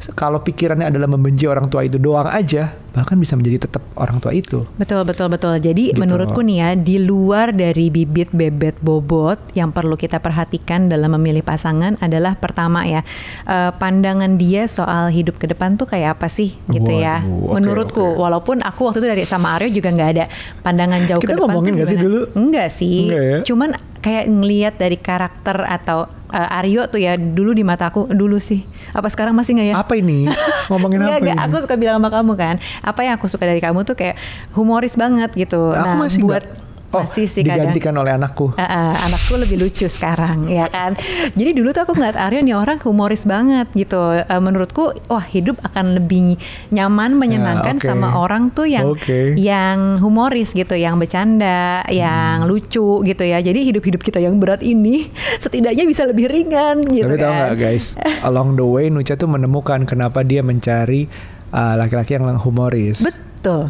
kalau 0.10 0.40
pikirannya 0.40 0.88
adalah 0.88 1.08
membenci 1.08 1.44
orang 1.44 1.68
tua 1.68 1.82
itu 1.82 1.96
doang 1.96 2.26
aja 2.26 2.72
bahkan 2.90 3.16
bisa 3.16 3.34
menjadi 3.34 3.64
tetap 3.64 3.86
orang 3.94 4.18
tua 4.18 4.32
itu 4.32 4.66
Betul 4.74 5.04
betul 5.04 5.28
betul. 5.28 5.56
Jadi 5.58 5.90
Gitu. 5.90 6.00
menurutku 6.00 6.42
nih 6.42 6.58
ya 6.58 6.70
di 6.74 6.98
luar 6.98 7.52
dari 7.52 7.88
bibit 7.88 8.30
bebet 8.30 8.80
bobot 8.80 9.38
yang 9.54 9.70
perlu 9.70 9.94
kita 9.94 10.18
perhatikan 10.18 10.86
dalam 10.86 11.14
memilih 11.14 11.42
pasangan 11.42 11.96
adalah 11.98 12.34
pertama 12.34 12.84
ya 12.84 13.06
eh, 13.44 13.72
pandangan 13.72 14.36
dia 14.36 14.66
soal 14.66 15.10
hidup 15.10 15.36
ke 15.36 15.48
depan 15.48 15.76
tuh 15.76 15.86
kayak 15.86 16.16
apa 16.16 16.28
sih 16.28 16.58
gitu 16.68 16.90
ya. 16.92 17.22
Waduh, 17.22 17.46
oke, 17.46 17.54
Menurutku 17.56 18.04
oke. 18.04 18.18
walaupun 18.18 18.58
aku 18.62 18.82
waktu 18.86 19.00
itu 19.00 19.10
dari 19.10 19.24
sama 19.24 19.56
Aryo 19.56 19.70
juga 19.72 19.90
nggak 19.90 20.10
ada 20.12 20.26
pandangan 20.60 21.00
jauh 21.06 21.20
Kita 21.20 21.28
ke 21.28 21.36
depan. 21.36 21.44
ngomongin 21.46 21.70
tuh 21.70 21.76
nggak 21.78 21.88
sih 21.88 21.98
dulu? 22.00 22.20
Enggak 22.34 22.68
sih. 22.70 22.98
Enggak 23.06 23.24
ya? 23.24 23.38
Cuman 23.46 23.70
kayak 24.00 24.26
ngelihat 24.32 24.74
dari 24.80 24.96
karakter 24.96 25.60
atau 25.68 26.08
eh, 26.32 26.58
Aryo 26.60 26.88
tuh 26.88 27.00
ya 27.04 27.20
dulu 27.20 27.52
di 27.52 27.64
mataku 27.68 28.08
dulu 28.08 28.40
sih. 28.40 28.64
Apa 28.96 29.12
sekarang 29.12 29.36
masih 29.36 29.60
nggak 29.60 29.68
ya? 29.72 29.76
apa 29.76 29.94
ini 30.00 30.28
ngomongin 30.72 31.04
apa 31.08 31.20
ini 31.20 31.32
Aku 31.36 31.56
suka 31.60 31.76
bilang 31.76 32.00
sama 32.00 32.10
kamu 32.12 32.34
kan, 32.40 32.56
apa 32.84 33.00
yang 33.04 33.20
aku 33.20 33.28
suka 33.28 33.44
dari 33.44 33.60
kamu 33.60 33.84
tuh 33.84 33.96
kayak 34.00 34.16
humoris 34.56 34.96
banget 34.96 35.32
gitu. 35.36 35.76
aku 35.76 35.94
nah, 35.96 36.00
masih 36.08 36.24
buat 36.24 36.44
nggak- 36.44 36.69
oh 36.90 37.06
masih 37.06 37.26
sih 37.26 37.42
kadang. 37.42 37.70
digantikan 37.70 37.94
oleh 37.96 38.12
anakku 38.12 38.52
Uh, 38.52 38.62
uh, 38.62 38.94
anakku 39.06 39.38
lebih 39.38 39.58
lucu 39.58 39.86
sekarang 39.86 40.50
ya 40.50 40.66
kan. 40.68 40.98
Jadi 41.38 41.52
dulu 41.54 41.70
tuh 41.70 41.86
aku 41.86 41.94
ngeliat 41.94 42.18
Aryo 42.18 42.42
nih 42.42 42.56
orang 42.56 42.82
humoris 42.82 43.24
banget 43.24 43.70
gitu. 43.74 43.98
Uh, 43.98 44.42
menurutku 44.42 44.92
wah 45.06 45.22
hidup 45.22 45.62
akan 45.62 45.96
lebih 45.96 46.36
nyaman 46.70 47.14
menyenangkan 47.14 47.78
oke. 47.78 47.86
sama 47.86 48.18
orang 48.18 48.50
tuh 48.50 48.66
yang 48.66 48.90
Oke. 48.90 49.38
yang 49.38 50.02
humoris 50.02 50.52
gitu, 50.52 50.74
yang 50.74 50.98
bercanda, 50.98 51.86
yang 51.88 52.42
Hmm. 52.42 52.50
lucu 52.50 53.04
gitu 53.04 53.24
ya. 53.24 53.38
Jadi 53.40 53.64
hidup-hidup 53.66 54.02
kita 54.02 54.18
yang 54.18 54.42
berat 54.42 54.62
ini 54.62 55.08
setidaknya 55.44 55.86
bisa 55.86 56.06
lebih 56.06 56.26
ringan 56.26 56.84
gitu 56.90 57.06
Tapi 57.06 57.22
tahu 57.22 57.30
kan. 57.30 57.40
nggak 57.46 57.56
guys, 57.56 57.86
along 58.28 58.56
the 58.56 58.66
way 58.66 58.90
Nucha 58.90 59.14
tuh 59.14 59.30
menemukan 59.30 59.86
kenapa 59.86 60.26
dia 60.26 60.42
mencari 60.42 61.06
uh, 61.52 61.76
laki-laki 61.78 62.18
yang 62.18 62.26
humoris. 62.38 63.02
Betul. 63.02 63.70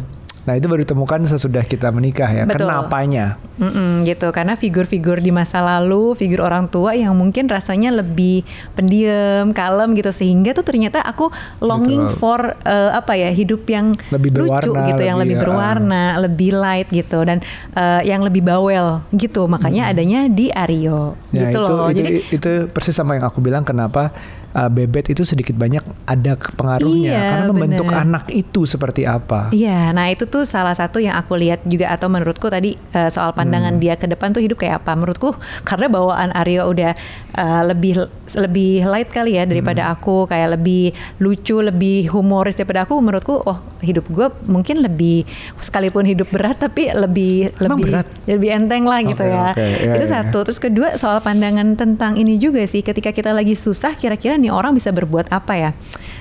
Nah 0.50 0.58
itu 0.58 0.66
baru 0.66 0.82
ditemukan 0.82 1.30
sesudah 1.30 1.62
kita 1.62 1.94
menikah 1.94 2.26
ya. 2.26 2.42
Betul. 2.42 2.66
Kenapanya? 2.66 3.38
Mm-mm, 3.62 4.02
gitu 4.02 4.34
karena 4.34 4.58
figur-figur 4.58 5.22
di 5.22 5.30
masa 5.30 5.62
lalu 5.62 6.18
figur 6.18 6.42
orang 6.42 6.66
tua 6.66 6.96
yang 6.98 7.14
mungkin 7.14 7.46
rasanya 7.46 7.94
lebih 7.94 8.42
pendiam 8.74 9.54
kalem 9.54 9.94
gitu 9.94 10.10
sehingga 10.10 10.50
tuh 10.50 10.66
ternyata 10.66 10.98
aku 11.04 11.30
longing 11.62 12.10
Betul. 12.10 12.18
for 12.18 12.40
eh, 12.66 12.90
apa 12.90 13.14
ya 13.14 13.30
hidup 13.30 13.62
yang 13.70 13.94
Lebih 14.10 14.42
lucu 14.42 14.74
berwarna, 14.74 14.88
gitu 14.90 15.02
yang 15.06 15.18
lebih, 15.22 15.22
lebih 15.22 15.36
ya. 15.36 15.42
berwarna 15.46 16.04
lebih 16.18 16.50
light 16.56 16.88
gitu 16.90 17.18
dan 17.22 17.38
eh, 17.76 18.00
yang 18.08 18.24
lebih 18.26 18.42
bawel 18.42 19.04
gitu 19.14 19.46
makanya 19.46 19.92
adanya 19.92 20.26
di 20.26 20.50
Aryo 20.50 21.14
Ya, 21.30 21.46
gitu 21.46 21.62
itu, 21.62 21.70
loh 21.70 21.86
itu, 21.94 21.98
jadi 22.02 22.10
itu 22.34 22.50
persis 22.74 22.90
sama 22.90 23.14
yang 23.14 23.22
aku 23.22 23.38
bilang 23.38 23.62
kenapa 23.62 24.10
uh, 24.52 24.66
bebet 24.66 25.08
itu 25.08 25.22
sedikit 25.22 25.54
banyak 25.54 25.80
ada 26.04 26.34
pengaruhnya 26.52 27.10
Iya, 27.10 27.20
karena 27.30 27.44
membentuk 27.48 27.86
bener. 27.86 28.02
anak 28.02 28.24
itu 28.30 28.64
seperti 28.64 29.02
apa. 29.02 29.50
Iya, 29.50 29.90
nah 29.90 30.06
itu 30.06 30.24
tuh 30.24 30.42
salah 30.42 30.72
satu 30.72 30.98
yang 30.98 31.14
aku 31.14 31.34
lihat 31.34 31.62
juga 31.64 31.88
atau 31.88 32.06
menurutku 32.06 32.46
tadi 32.46 32.74
eh, 32.74 33.08
soal 33.08 33.30
pandangan 33.30 33.70
Hmm. 33.70 33.80
dia 33.80 33.94
ke 33.94 34.04
depan 34.04 34.30
tuh 34.30 34.40
hidup 34.40 34.58
kayak 34.58 34.80
apa? 34.80 34.92
Menurutku 34.92 35.34
karena 35.62 35.86
bawaan 35.86 36.30
Aryo 36.32 36.66
udah 36.66 36.92
eh, 37.32 37.62
lebih 37.64 38.04
lebih 38.32 38.84
light 38.84 39.08
kali 39.08 39.34
ya 39.34 39.44
daripada 39.44 39.82
Hmm. 39.82 39.94
aku, 39.94 40.26
kayak 40.26 40.56
lebih 40.56 40.90
lucu, 41.18 41.58
lebih 41.58 42.08
humoris 42.08 42.54
daripada 42.54 42.84
aku. 42.84 42.98
Menurutku, 42.98 43.34
oh 43.38 43.58
hidup 43.80 44.06
gue 44.08 44.28
mungkin 44.44 44.80
lebih 44.80 45.24
sekalipun 45.58 46.04
hidup 46.04 46.28
berat 46.28 46.58
tapi 46.58 46.90
lebih 46.90 47.48
Emang 47.56 47.76
lebih 47.76 47.84
berat? 47.90 48.06
lebih 48.26 48.48
enteng 48.50 48.84
lah 48.84 49.00
gitu 49.00 49.22
ya. 49.22 49.50
oke. 49.50 49.60
Iya, 49.60 49.94
itu 49.94 50.04
iya. 50.04 50.12
satu. 50.12 50.38
Terus 50.42 50.58
kedua 50.58 50.88
soal 50.96 51.20
pandangan 51.20 51.74
tentang 51.74 52.14
ini 52.14 52.36
juga 52.36 52.64
sih. 52.64 52.80
Ketika 52.80 53.10
kita 53.10 53.30
lagi 53.30 53.52
susah, 53.52 53.94
kira-kira 53.94 54.39
nih 54.40 54.50
orang 54.50 54.72
bisa 54.72 54.88
berbuat 54.90 55.28
apa 55.28 55.54
ya? 55.54 55.70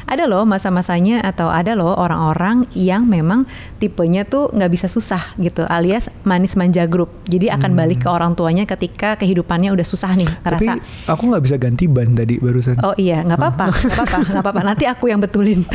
Ada 0.04 0.26
loh 0.26 0.42
masa-masanya 0.42 1.22
atau 1.22 1.48
ada 1.48 1.78
loh 1.78 1.94
orang-orang 1.94 2.66
yang 2.74 3.06
memang 3.06 3.46
tipenya 3.78 4.26
tuh 4.26 4.50
nggak 4.50 4.72
bisa 4.74 4.88
susah 4.90 5.38
gitu, 5.38 5.64
alias 5.66 6.10
manis 6.24 6.58
manja 6.58 6.84
grup. 6.84 7.14
Jadi 7.26 7.48
akan 7.48 7.78
balik 7.78 8.04
ke 8.04 8.10
orang 8.10 8.34
tuanya 8.34 8.66
ketika 8.66 9.14
kehidupannya 9.16 9.70
udah 9.70 9.86
susah 9.86 10.18
nih, 10.18 10.26
Hmm. 10.26 10.42
Tapi 10.44 10.66
ngerasa. 10.66 11.10
aku 11.14 11.24
nggak 11.30 11.44
bisa 11.46 11.56
ganti 11.56 11.86
ban 11.86 12.10
tadi 12.12 12.36
barusan. 12.38 12.82
Oh 12.82 12.98
iya, 12.98 13.22
nggak 13.22 13.38
apa-apa, 13.38 13.66
nggak 13.70 13.96
apa-apa, 13.96 14.18
nggak 14.28 14.44
apa-apa. 14.44 14.62
Nanti 14.66 14.84
aku 14.84 15.06
yang 15.08 15.22
betulin. 15.22 15.62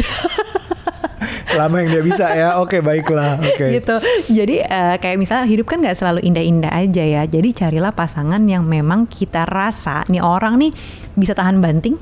Selama 1.46 1.80
yang 1.80 1.88
dia 1.90 2.02
bisa 2.02 2.26
ya. 2.30 2.58
Oke 2.58 2.78
baiklah. 2.78 3.38
Oke. 3.38 3.74
gitu. 3.74 3.96
Jadi 4.28 4.60
eh, 4.60 4.96
kayak 4.96 5.16
misalnya 5.16 5.44
hidup 5.44 5.66
kan 5.66 5.80
nggak 5.80 5.94
selalu 5.94 6.20
indah-indah 6.22 6.70
aja 6.70 7.02
ya. 7.02 7.22
Jadi 7.24 7.52
carilah 7.52 7.90
pasangan 7.90 8.42
yang 8.42 8.62
memang 8.62 9.04
kita 9.04 9.44
rasa 9.44 10.04
nih 10.06 10.20
orang 10.20 10.56
nih 10.56 10.72
bisa 11.14 11.32
tahan 11.32 11.58
banting 11.58 11.94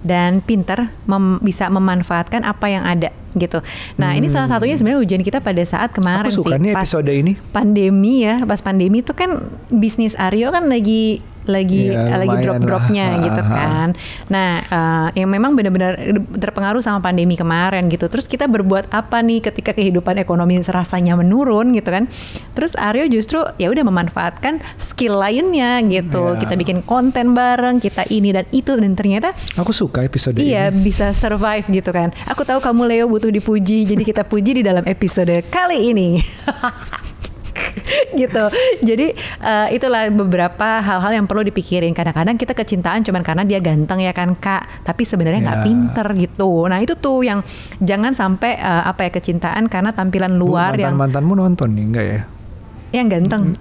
dan 0.00 0.40
pinter 0.40 0.88
mem- 1.04 1.38
bisa 1.38 1.68
memanfaatkan 1.68 2.42
apa 2.42 2.66
yang 2.66 2.82
ada 2.82 3.12
gitu. 3.34 3.60
Nah 3.94 4.16
ini 4.16 4.26
salah 4.26 4.48
satunya 4.48 4.72
sebenarnya 4.74 5.04
ujian 5.04 5.20
kita 5.20 5.44
pada 5.44 5.60
saat 5.62 5.92
kemarin 5.92 6.24
Hmm. 6.24 6.32
Aku 6.32 6.40
suka 6.42 6.56
sih 6.56 6.62
nih 6.62 6.72
pas 6.72 6.88
episode 6.88 7.12
ini. 7.12 7.32
pandemi 7.52 8.24
ya. 8.24 8.40
Pas 8.42 8.58
pandemi 8.58 9.04
itu 9.04 9.12
kan 9.12 9.36
bisnis 9.68 10.16
Aryo 10.16 10.48
kan 10.48 10.66
lagi 10.66 11.20
lagi 11.46 11.90
Iya, 11.90 12.18
lagi 12.18 12.36
drop-dropnya 12.42 13.06
lah. 13.16 13.22
gitu 13.26 13.42
kan. 13.42 13.88
Nah, 14.28 14.50
eh, 14.62 15.22
yang 15.22 15.30
memang 15.30 15.54
benar-benar 15.54 15.96
terpengaruh 16.36 16.82
sama 16.82 17.00
pandemi 17.00 17.34
kemarin 17.34 17.86
gitu. 17.88 18.06
Terus 18.06 18.26
kita 18.26 18.46
berbuat 18.46 18.90
apa 18.90 19.22
nih 19.22 19.40
ketika 19.42 19.72
kehidupan 19.72 20.18
ekonomi 20.18 20.58
rasanya 20.62 21.14
menurun 21.14 21.72
gitu 21.72 21.88
kan? 21.88 22.08
Terus 22.52 22.74
Aryo 22.74 23.06
justru 23.06 23.40
ya 23.56 23.70
udah 23.70 23.84
memanfaatkan 23.84 24.58
skill 24.76 25.16
lainnya 25.16 25.80
gitu. 25.84 26.34
Iya. 26.34 26.40
Kita 26.40 26.54
bikin 26.54 26.82
konten 26.82 27.32
bareng, 27.32 27.78
kita 27.78 28.04
ini 28.08 28.32
dan 28.32 28.46
itu 28.50 28.74
dan 28.74 28.92
ternyata 28.96 29.32
Aku 29.56 29.70
suka 29.70 30.02
episode 30.02 30.36
Iya 30.36 30.68
ini. 30.68 30.82
bisa 30.82 31.12
survive 31.12 31.66
gitu 31.68 31.90
kan. 31.92 32.10
Aku 32.28 32.42
tahu 32.42 32.58
kamu 32.58 32.82
Leo 32.88 33.04
butuh 33.06 33.30
dipuji, 33.30 33.84
jadi 33.84 34.02
kita 34.02 34.22
puji 34.26 34.60
di 34.60 34.62
dalam 34.62 34.82
episode 34.84 35.32
kali 35.48 35.92
ini. 35.92 36.18
gitu. 38.16 38.44
Jadi 38.80 39.12
eh, 39.40 39.66
itulah 39.70 40.06
beberapa 40.08 40.78
hal-hal 40.78 41.12
yang 41.14 41.26
perlu 41.26 41.42
dipikirin. 41.42 41.90
Kadang-kadang 41.90 42.34
kita 42.34 42.52
kecintaan 42.52 43.02
cuman 43.02 43.22
karena 43.22 43.42
dia 43.42 43.58
ganteng 43.58 43.98
ya 43.98 44.10
kan 44.10 44.34
kak, 44.34 44.82
tapi 44.82 45.02
sebenarnya 45.02 45.40
nggak 45.42 45.54
Ya. 45.54 45.64
pinter 45.64 46.06
gitu. 46.16 46.50
Nah 46.64 46.78
itu 46.78 46.94
tuh 46.94 47.20
yang 47.20 47.40
jangan 47.78 48.10
sampai 48.10 48.54
eh, 48.54 48.82
apa 48.84 49.04
ya 49.04 49.10
kecintaan 49.12 49.66
karena 49.66 49.90
tampilan 49.90 50.32
Bu, 50.32 50.52
luar 50.52 50.74
yang 50.74 50.94
mantan-mantanmu 50.94 51.32
nonton 51.34 51.68
nih 51.70 51.84
enggak 51.84 52.06
ya? 52.06 52.20
yang 52.92 53.06
ganteng. 53.06 53.52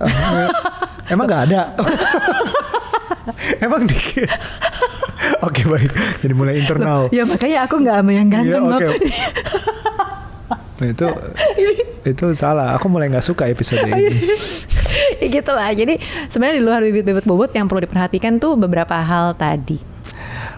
Emang 1.05 1.25
nggak 1.25 1.43
ada? 1.45 1.61
Emang 3.59 3.83
dikit? 3.83 4.29
Oke 5.41 5.65
baik, 5.65 5.91
jadi 6.21 6.33
mulai 6.33 6.55
internal. 6.55 7.09
ya 7.09 7.25
makanya 7.25 7.65
aku 7.65 7.75
nggak 7.77 7.95
sama 7.95 8.11
yang 8.11 8.27
Iya, 8.27 8.35
ganteng. 8.35 8.63
oke. 8.69 8.85
Bob. 8.85 8.95
Nah, 10.81 10.87
itu 10.91 11.07
itu 12.11 12.25
salah. 12.35 12.75
Aku 12.75 12.91
mulai 12.91 13.07
nggak 13.11 13.25
suka 13.25 13.47
episode 13.47 13.85
ini. 13.87 14.27
ya 15.21 15.27
gitu 15.31 15.51
lah. 15.55 15.71
Jadi 15.71 15.99
sebenarnya 16.27 16.55
di 16.59 16.63
luar 16.63 16.79
bibit-bibit 16.83 17.25
bobot 17.25 17.51
yang 17.55 17.69
perlu 17.69 17.83
diperhatikan 17.83 18.37
tuh 18.37 18.59
beberapa 18.59 18.95
hal 18.99 19.35
tadi. 19.39 19.79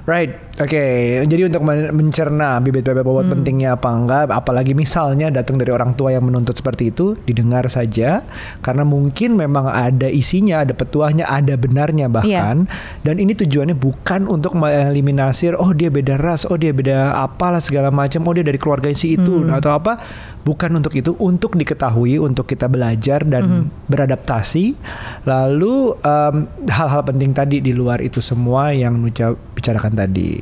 Right, 0.07 0.31
oke. 0.57 0.85
Jadi 1.25 1.41
untuk 1.47 1.61
men- 1.63 1.93
mencerna 1.93 2.57
bibit-bibit 2.59 3.05
bobot 3.05 3.25
pentingnya 3.29 3.77
apa 3.77 3.89
enggak, 3.93 4.21
apalagi 4.33 4.73
misalnya 4.73 5.29
datang 5.29 5.55
dari 5.57 5.69
orang 5.69 5.93
tua 5.93 6.13
yang 6.13 6.25
menuntut 6.25 6.57
seperti 6.57 6.91
itu, 6.91 7.13
didengar 7.25 7.69
saja 7.69 8.25
karena 8.65 8.83
mungkin 8.83 9.37
memang 9.37 9.69
ada 9.69 10.09
isinya, 10.09 10.65
ada 10.65 10.73
petuahnya, 10.73 11.29
ada 11.29 11.53
benarnya 11.55 12.09
bahkan. 12.09 12.65
Dan 13.05 13.21
ini 13.21 13.37
tujuannya 13.37 13.77
bukan 13.77 14.25
untuk 14.27 14.57
mengeliminasi 14.57 15.53
oh 15.55 15.71
dia 15.71 15.87
beda 15.87 16.17
ras, 16.17 16.43
oh 16.49 16.57
dia 16.57 16.73
beda 16.73 17.13
apalah 17.15 17.61
segala 17.61 17.93
macam, 17.93 18.25
oh 18.25 18.33
dia 18.33 18.43
dari 18.43 18.57
keluarga 18.57 18.89
si 18.91 19.13
itu 19.15 19.45
atau 19.53 19.71
apa. 19.71 20.01
Bukan 20.47 20.79
untuk 20.79 20.95
itu, 20.95 21.11
untuk 21.19 21.59
diketahui, 21.59 22.23
untuk 22.23 22.47
kita 22.47 22.71
belajar 22.71 23.27
dan 23.27 23.67
beradaptasi. 23.91 24.79
Lalu 25.27 25.91
em, 25.99 26.35
hal-hal 26.71 27.03
penting 27.03 27.35
tadi 27.35 27.59
di 27.59 27.75
luar 27.75 27.99
itu 27.99 28.23
semua 28.23 28.71
yang 28.71 28.95
Nuca 28.95 29.35
bicarakan 29.35 29.93
tadi. 29.99 30.39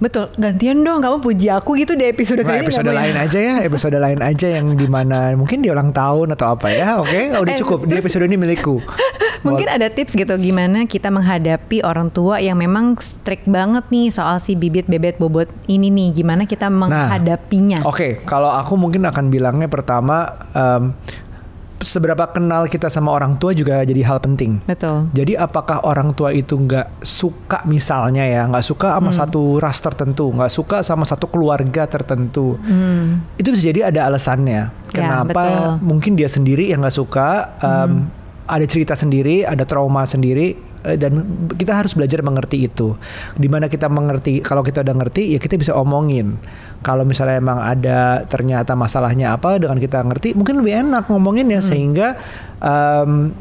Betul, 0.00 0.32
gantian 0.40 0.80
dong 0.80 1.04
kamu 1.04 1.20
puji 1.20 1.52
aku 1.52 1.76
gitu 1.76 1.92
di 1.92 2.08
episode 2.08 2.40
Nah, 2.40 2.56
kali 2.56 2.64
ini. 2.64 2.72
episode 2.72 2.88
lain 2.88 3.12
ya? 3.12 3.24
aja 3.28 3.38
ya, 3.38 3.54
episode 3.68 3.98
lain 4.00 4.20
aja 4.24 4.48
yang 4.48 4.72
di 4.72 4.88
mana 4.88 5.36
mungkin 5.36 5.60
di 5.60 5.68
ulang 5.68 5.92
tahun 5.92 6.32
atau 6.32 6.56
apa 6.56 6.72
ya, 6.72 7.04
oke? 7.04 7.20
Udah 7.44 7.52
Eh, 7.52 7.60
cukup, 7.60 7.84
di 7.84 8.00
episode 8.00 8.24
ini 8.24 8.40
milikku. 8.40 8.80
Mungkin 9.40 9.72
ada 9.72 9.88
tips 9.88 10.16
gitu 10.20 10.36
gimana 10.36 10.84
kita 10.84 11.08
menghadapi 11.08 11.80
orang 11.80 12.12
tua 12.12 12.44
yang 12.44 12.60
memang 12.60 13.00
strict 13.00 13.48
banget 13.48 13.88
nih 13.88 14.12
soal 14.12 14.36
si 14.36 14.52
bibit 14.52 14.84
bebet 14.84 15.16
bobot 15.16 15.48
ini 15.64 15.88
nih. 15.88 16.12
Gimana 16.12 16.44
kita 16.44 16.68
menghadapinya? 16.68 17.80
Oke, 17.88 17.96
okay, 17.96 18.12
kalau 18.28 18.52
aku 18.52 18.76
mungkin 18.76 19.00
akan 19.08 19.32
bilangnya 19.32 19.64
pertama 19.64 20.28
um, 20.52 20.92
seberapa 21.80 22.28
kenal 22.28 22.68
kita 22.68 22.92
sama 22.92 23.10
orang 23.12 23.40
tua 23.40 23.56
juga 23.56 23.80
jadi 23.82 24.04
hal 24.04 24.20
penting. 24.20 24.60
Betul. 24.68 25.08
Jadi 25.16 25.34
apakah 25.36 25.84
orang 25.88 26.12
tua 26.12 26.30
itu 26.30 26.56
nggak 26.56 27.02
suka 27.04 27.64
misalnya 27.64 28.24
ya, 28.24 28.44
nggak 28.46 28.64
suka 28.64 29.00
sama 29.00 29.10
hmm. 29.10 29.18
satu 29.18 29.42
ras 29.58 29.78
tertentu, 29.80 30.26
nggak 30.30 30.52
suka 30.52 30.76
sama 30.84 31.04
satu 31.08 31.26
keluarga 31.32 31.88
tertentu, 31.88 32.60
hmm. 32.60 33.36
itu 33.40 33.48
bisa 33.52 33.62
jadi 33.72 33.80
ada 33.88 34.12
alasannya. 34.12 34.62
Ya, 34.92 34.94
Kenapa? 34.94 35.42
Ya, 35.42 35.60
Mungkin 35.80 36.14
dia 36.14 36.28
sendiri 36.28 36.68
yang 36.68 36.84
nggak 36.84 36.96
suka. 36.96 37.56
Um, 37.60 37.68
hmm. 37.68 38.02
Ada 38.50 38.66
cerita 38.66 38.94
sendiri, 38.98 39.46
ada 39.46 39.62
trauma 39.62 40.02
sendiri 40.02 40.58
dan 40.82 41.12
kita 41.54 41.72
harus 41.76 41.92
belajar 41.92 42.24
mengerti 42.24 42.66
itu. 42.68 42.96
Di 43.36 43.48
mana 43.48 43.68
kita 43.68 43.86
mengerti, 43.92 44.40
kalau 44.40 44.64
kita 44.64 44.80
udah 44.80 44.96
ngerti, 44.96 45.36
ya 45.36 45.38
kita 45.38 45.60
bisa 45.60 45.72
omongin. 45.76 46.40
Kalau 46.80 47.04
misalnya 47.04 47.36
emang 47.36 47.60
ada 47.60 48.24
ternyata 48.24 48.72
masalahnya 48.72 49.36
apa 49.36 49.60
dengan 49.60 49.76
kita 49.76 50.00
ngerti, 50.00 50.32
mungkin 50.32 50.64
lebih 50.64 50.74
enak 50.88 51.12
ngomongin 51.12 51.52
ya 51.52 51.60
hmm. 51.60 51.68
sehingga 51.68 52.08
um, 52.60 53.36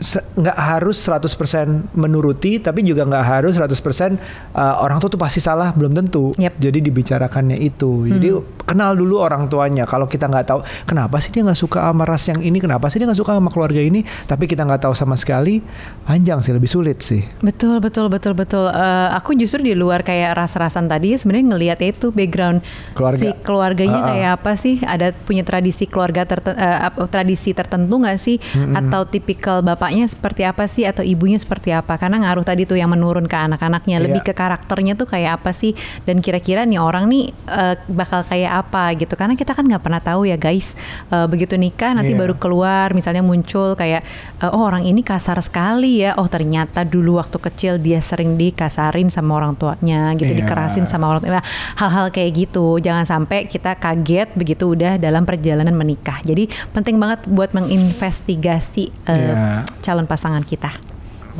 nggak 0.00 0.56
harus 0.56 0.96
100% 1.04 1.92
menuruti 1.92 2.56
tapi 2.56 2.80
juga 2.80 3.04
nggak 3.04 3.24
harus 3.24 3.60
100% 3.60 4.16
uh, 4.56 4.80
orang 4.80 4.96
tua 4.96 5.12
tuh 5.12 5.20
pasti 5.20 5.44
salah 5.44 5.76
belum 5.76 5.92
tentu 5.92 6.32
yep. 6.40 6.56
jadi 6.56 6.80
dibicarakannya 6.80 7.60
itu 7.60 8.08
hmm. 8.08 8.12
jadi 8.16 8.28
kenal 8.64 8.96
dulu 8.96 9.20
orang 9.20 9.44
tuanya 9.50 9.84
kalau 9.84 10.08
kita 10.08 10.30
nggak 10.30 10.46
tahu 10.48 10.60
kenapa 10.88 11.20
sih 11.20 11.28
dia 11.34 11.44
nggak 11.44 11.58
suka 11.58 11.84
sama 11.84 12.08
ras 12.08 12.24
yang 12.32 12.40
ini 12.40 12.56
kenapa 12.62 12.88
sih 12.88 12.96
dia 12.96 13.06
nggak 13.10 13.20
suka 13.20 13.36
sama 13.36 13.52
keluarga 13.52 13.82
ini 13.82 14.00
tapi 14.24 14.48
kita 14.48 14.64
nggak 14.64 14.88
tahu 14.88 14.94
sama 14.96 15.20
sekali 15.20 15.60
panjang 16.08 16.40
sih 16.40 16.56
lebih 16.56 16.70
sulit 16.70 17.04
sih 17.04 17.20
betul 17.44 17.82
betul 17.84 18.08
betul 18.08 18.32
betul 18.32 18.64
uh, 18.72 19.12
aku 19.12 19.36
justru 19.36 19.60
di 19.60 19.76
luar 19.76 20.00
kayak 20.00 20.32
ras-rasan 20.32 20.88
tadi 20.88 21.18
sebenarnya 21.20 21.46
ngelihat 21.50 21.78
itu 21.84 22.08
background 22.14 22.64
Keluarga. 22.96 23.20
si 23.20 23.28
keluarganya 23.44 24.00
uh 24.00 24.02
-uh. 24.06 24.08
kayak 24.14 24.30
apa 24.40 24.52
sih 24.56 24.74
ada 24.80 25.12
punya 25.12 25.44
tradisi 25.44 25.84
keluarga 25.84 26.24
tertentu, 26.24 26.56
uh, 26.56 26.88
eh, 26.88 27.08
tradisi 27.10 27.50
tertentu 27.52 27.94
nggak 28.00 28.18
sih 28.22 28.38
-hmm. 28.38 28.78
atau 28.80 29.02
tipikal 29.04 29.60
bapak 29.60 29.89
bapaknya 29.90 30.06
seperti 30.06 30.42
apa 30.46 30.64
sih 30.70 30.86
atau 30.86 31.02
ibunya 31.02 31.34
seperti 31.34 31.74
apa? 31.74 31.98
Karena 31.98 32.22
ngaruh 32.22 32.46
tadi 32.46 32.62
tuh 32.62 32.78
yang 32.78 32.94
menurun 32.94 33.26
ke 33.26 33.34
anak-anaknya. 33.34 33.98
Yeah. 33.98 34.06
lebih 34.06 34.22
ke 34.22 34.30
karakternya 34.30 34.94
tuh 34.94 35.10
kayak 35.10 35.42
apa 35.42 35.50
sih? 35.50 35.74
Dan 36.06 36.22
kira-kira 36.22 36.62
nih 36.62 36.78
orang 36.78 37.10
nih 37.10 37.34
uh, 37.50 37.74
bakal 37.90 38.22
kayak 38.22 38.62
apa 38.62 38.94
gitu? 38.94 39.18
Karena 39.18 39.34
kita 39.34 39.50
kan 39.50 39.66
nggak 39.66 39.82
pernah 39.82 39.98
tahu 39.98 40.30
ya 40.30 40.38
guys. 40.38 40.78
Uh, 41.10 41.26
begitu 41.26 41.58
nikah 41.58 41.90
nanti 41.90 42.14
yeah. 42.14 42.22
baru 42.22 42.38
keluar 42.38 42.94
misalnya 42.94 43.26
muncul 43.26 43.74
kayak 43.74 44.06
uh, 44.38 44.54
oh 44.54 44.62
orang 44.62 44.86
ini 44.86 45.02
kasar 45.02 45.42
sekali 45.42 46.06
ya. 46.06 46.14
Oh 46.14 46.30
ternyata 46.30 46.86
dulu 46.86 47.18
waktu 47.18 47.42
kecil 47.42 47.82
dia 47.82 47.98
sering 47.98 48.38
dikasarin 48.38 49.10
sama 49.10 49.42
orang 49.42 49.58
tuanya 49.58 50.14
gitu 50.14 50.30
yeah. 50.30 50.46
dikerasin 50.46 50.86
sama 50.86 51.10
orang 51.10 51.26
tua 51.26 51.42
hal-hal 51.82 52.14
kayak 52.14 52.46
gitu. 52.46 52.78
Jangan 52.78 53.02
sampai 53.02 53.50
kita 53.50 53.74
kaget 53.74 54.38
begitu 54.38 54.70
udah 54.70 55.02
dalam 55.02 55.26
perjalanan 55.26 55.74
menikah. 55.74 56.22
Jadi 56.22 56.46
penting 56.70 56.94
banget 56.94 57.26
buat 57.26 57.50
menginvestigasi 57.50 59.10
uh, 59.10 59.18
yeah 59.18 59.66
calon 59.80 60.06
pasangan 60.06 60.44
kita. 60.44 60.72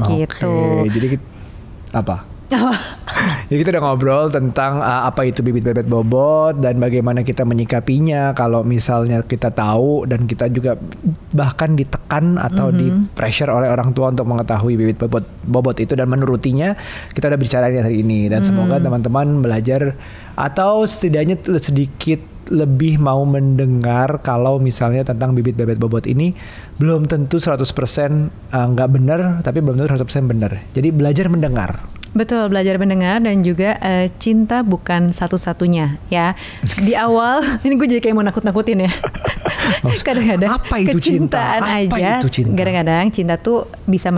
Okay, 0.01 0.25
gitu. 0.25 0.53
Jadi 0.89 1.19
apa? 1.93 2.31
Jadi 3.51 3.59
kita 3.63 3.71
udah 3.79 3.83
ngobrol 3.83 4.27
tentang 4.31 4.83
uh, 4.83 5.07
apa 5.07 5.27
itu 5.27 5.43
bibit 5.43 5.63
bebet 5.63 5.87
bobot 5.87 6.59
dan 6.59 6.83
bagaimana 6.83 7.23
kita 7.23 7.47
menyikapinya 7.47 8.35
kalau 8.35 8.67
misalnya 8.67 9.23
kita 9.23 9.55
tahu 9.55 10.07
dan 10.07 10.27
kita 10.27 10.51
juga 10.51 10.75
bahkan 11.31 11.79
ditekan 11.79 12.39
atau 12.39 12.71
mm 12.71 12.75
-hmm. 12.75 12.81
di 12.81 12.87
pressure 13.15 13.51
oleh 13.51 13.71
orang 13.71 13.95
tua 13.95 14.11
untuk 14.11 14.27
mengetahui 14.27 14.75
bibit 14.75 14.99
bobot 14.99 15.27
bobot 15.47 15.79
itu 15.79 15.95
dan 15.95 16.11
menurutinya 16.11 16.75
kita 17.15 17.31
udah 17.31 17.39
bicara 17.39 17.71
hari 17.71 18.03
ini 18.03 18.27
dan 18.27 18.43
mm. 18.43 18.47
semoga 18.47 18.83
teman-teman 18.83 19.43
belajar 19.43 19.95
atau 20.35 20.83
setidaknya 20.87 21.39
sedikit 21.59 22.30
lebih 22.51 22.99
mau 22.99 23.23
mendengar 23.23 24.19
kalau 24.21 24.59
misalnya 24.59 25.07
tentang 25.07 25.33
bibit 25.33 25.55
bebet 25.55 25.79
bobot 25.79 26.05
ini 26.11 26.35
belum 26.77 27.07
tentu 27.07 27.39
100% 27.39 27.55
uh, 27.57 28.67
nggak 28.75 28.89
benar 28.91 29.21
tapi 29.41 29.63
belum 29.63 29.79
tentu 29.79 30.03
100% 30.03 30.27
benar. 30.27 30.53
Jadi 30.75 30.89
belajar 30.91 31.31
mendengar. 31.31 31.79
Betul, 32.11 32.51
belajar 32.51 32.75
mendengar 32.75 33.23
dan 33.23 33.47
juga 33.47 33.79
uh, 33.79 34.11
cinta 34.19 34.67
bukan 34.67 35.15
satu-satunya 35.15 36.03
ya. 36.11 36.35
Di 36.83 36.99
awal 36.99 37.39
ini 37.65 37.79
gue 37.79 37.87
jadi 37.87 38.03
kayak 38.03 38.15
mau 38.19 38.27
nakut-nakutin 38.27 38.91
ya. 38.91 38.93
Kadang-kadang 40.07 40.51
apa 40.51 40.75
itu 40.83 40.99
kecintaan 40.99 41.63
cinta? 41.63 41.87
Apa 41.87 41.87
aja. 41.87 42.11
Kadang-kadang 42.27 43.05
cinta 43.15 43.35
tuh 43.39 43.71
bisa 43.87 44.11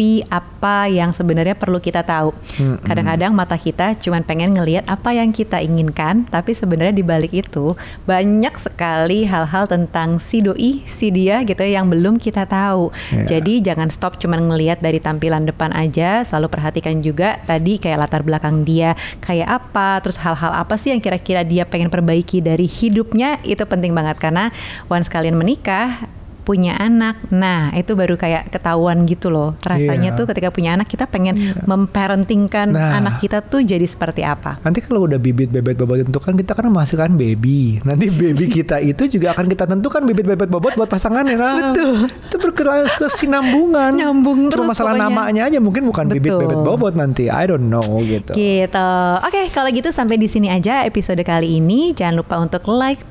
menutupi 0.00 0.24
apa 0.32 0.88
yang 0.88 1.12
sebenarnya 1.12 1.52
perlu 1.52 1.76
kita 1.76 2.00
tahu. 2.00 2.32
Kadang-kadang 2.80 3.36
mata 3.36 3.56
kita 3.60 3.92
cuma 4.00 4.20
pengen 4.24 4.56
ngelihat 4.56 4.88
apa 4.88 5.12
yang 5.12 5.28
kita 5.28 5.60
inginkan, 5.60 6.24
tapi 6.32 6.56
sebenarnya 6.56 6.96
di 6.96 7.04
balik 7.04 7.32
itu 7.36 7.76
banyak 8.08 8.54
sekali 8.56 9.28
hal-hal 9.28 9.68
tentang 9.68 10.16
si 10.16 10.40
doi, 10.40 10.80
si 10.88 11.12
dia 11.12 11.44
gitu 11.44 11.60
yang 11.60 11.92
belum 11.92 12.16
kita 12.16 12.48
tahu. 12.48 12.88
Yeah. 13.12 13.38
Jadi 13.38 13.60
jangan 13.60 13.92
stop 13.92 14.16
cuma 14.16 14.40
ngelihat 14.40 14.80
dari 14.80 14.98
tampilan 14.98 15.44
depan 15.44 15.76
aja, 15.76 16.24
selalu 16.24 16.48
perhatikan 16.48 17.04
juga 17.04 17.36
tadi 17.44 17.76
kayak 17.76 18.00
latar 18.00 18.24
belakang 18.24 18.64
dia 18.64 18.96
kayak 19.20 19.48
apa, 19.60 20.00
terus 20.00 20.16
hal-hal 20.24 20.56
apa 20.56 20.80
sih 20.80 20.96
yang 20.96 21.04
kira-kira 21.04 21.44
dia 21.44 21.68
pengen 21.68 21.92
perbaiki 21.92 22.40
dari 22.40 22.64
hidupnya 22.64 23.36
itu 23.44 23.62
penting 23.68 23.92
banget 23.92 24.16
karena 24.16 24.48
once 24.88 25.12
kalian 25.12 25.36
menikah 25.36 26.08
punya 26.42 26.76
anak. 26.80 27.30
Nah, 27.30 27.70
itu 27.76 27.92
baru 27.92 28.16
kayak 28.16 28.50
ketahuan 28.50 29.04
gitu 29.04 29.28
loh. 29.28 29.54
Rasanya 29.62 30.12
yeah. 30.14 30.18
tuh 30.18 30.24
ketika 30.26 30.48
punya 30.50 30.74
anak 30.74 30.88
kita 30.88 31.06
pengen 31.06 31.36
yeah. 31.36 31.64
memparentingkan 31.68 32.72
nah, 32.72 32.98
anak 32.98 33.20
kita 33.22 33.44
tuh 33.44 33.62
jadi 33.62 33.84
seperti 33.84 34.24
apa. 34.24 34.58
Nanti 34.64 34.82
kalau 34.82 35.06
udah 35.06 35.20
bibit 35.20 35.52
bebet 35.52 35.76
bobot 35.78 36.02
tentukan 36.02 36.34
kita 36.34 36.52
kan 36.56 36.66
menghasilkan 36.72 37.14
baby. 37.14 37.78
Nanti 37.84 38.10
baby 38.10 38.46
kita 38.60 38.80
itu 38.82 39.06
juga 39.06 39.36
akan 39.36 39.46
kita 39.46 39.64
tentukan 39.68 40.02
bibit 40.08 40.26
bebet 40.26 40.48
bobot 40.48 40.74
buat 40.74 40.88
pasangannya. 40.90 41.36
Nah, 41.36 41.72
Betul. 41.72 42.08
Itu 42.08 42.36
berkesinambungan. 42.40 43.90
Nyambung 43.94 44.50
terus 44.50 44.66
Cuma 44.66 44.72
masalah 44.74 44.92
pokoknya. 44.96 45.06
namanya 45.12 45.42
aja 45.46 45.58
mungkin 45.62 45.82
bukan 45.86 46.04
Betul. 46.10 46.16
bibit 46.18 46.32
bebet 46.40 46.60
bobot 46.64 46.94
nanti. 46.96 47.28
I 47.30 47.44
don't 47.46 47.68
know 47.68 47.84
gitu. 48.02 48.32
Gitu. 48.34 48.90
Oke, 49.22 49.30
okay, 49.30 49.44
kalau 49.52 49.70
gitu 49.70 49.92
sampai 49.92 50.16
di 50.16 50.26
sini 50.26 50.48
aja 50.50 50.82
episode 50.88 51.20
kali 51.22 51.62
ini. 51.62 51.92
Jangan 51.92 52.14
lupa 52.18 52.40
untuk 52.40 52.64
like 52.66 53.02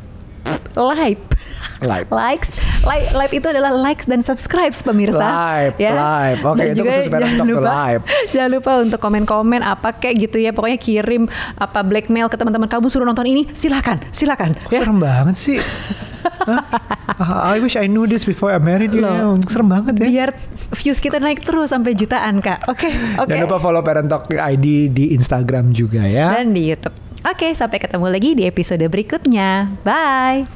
like 0.76 1.22
Live. 1.80 2.12
Likes, 2.12 2.60
like, 2.86 3.08
live 3.12 3.34
itu 3.34 3.48
adalah 3.50 3.72
likes 3.74 4.06
dan 4.06 4.22
subscribe 4.22 4.72
pemirsa. 4.72 5.26
Live, 5.26 5.76
ya. 5.80 5.94
live. 5.96 6.40
Oke, 6.46 6.56
okay, 6.56 6.66
itu 6.72 6.78
juga 6.84 7.20
jangan 7.20 7.48
lupa, 7.48 7.70
live. 7.70 8.02
Jangan 8.34 8.50
lupa 8.54 8.72
untuk 8.84 9.00
komen-komen 9.02 9.62
apa 9.66 9.90
kayak 9.98 10.16
gitu 10.30 10.38
ya. 10.40 10.52
Pokoknya 10.54 10.80
kirim 10.80 11.26
apa 11.58 11.80
blackmail 11.82 12.30
ke 12.30 12.38
teman-teman 12.38 12.70
kamu 12.70 12.88
suruh 12.88 13.08
nonton 13.08 13.26
ini. 13.28 13.48
Silakan, 13.52 14.04
silakan. 14.14 14.56
Kok 14.56 14.72
ya. 14.72 14.82
Serem 14.86 15.00
banget 15.02 15.36
sih. 15.36 15.58
I 17.50 17.60
wish 17.60 17.76
I 17.76 17.88
knew 17.88 18.08
this 18.08 18.24
before 18.24 18.52
I 18.52 18.60
married 18.60 18.96
you. 18.96 19.04
Loh, 19.04 19.40
serem 19.48 19.68
banget 19.68 20.00
ya. 20.00 20.08
Biar 20.08 20.30
views 20.80 21.00
kita 21.04 21.20
naik 21.20 21.44
terus 21.44 21.72
sampai 21.72 21.96
jutaan 21.96 22.40
kak. 22.40 22.68
Oke, 22.70 22.88
okay, 22.88 22.92
oke. 23.20 23.28
Okay. 23.28 23.32
Jangan 23.36 23.46
lupa 23.50 23.60
follow 23.60 23.82
Parent 23.84 24.08
Talk 24.08 24.32
ID 24.32 24.92
di 24.92 25.06
Instagram 25.16 25.76
juga 25.76 26.06
ya. 26.06 26.40
Dan 26.40 26.56
di 26.56 26.70
YouTube. 26.70 26.96
Oke, 27.20 27.52
okay, 27.52 27.52
sampai 27.52 27.84
ketemu 27.84 28.08
lagi 28.08 28.32
di 28.32 28.48
episode 28.48 28.84
berikutnya. 28.88 29.68
Bye. 29.84 30.48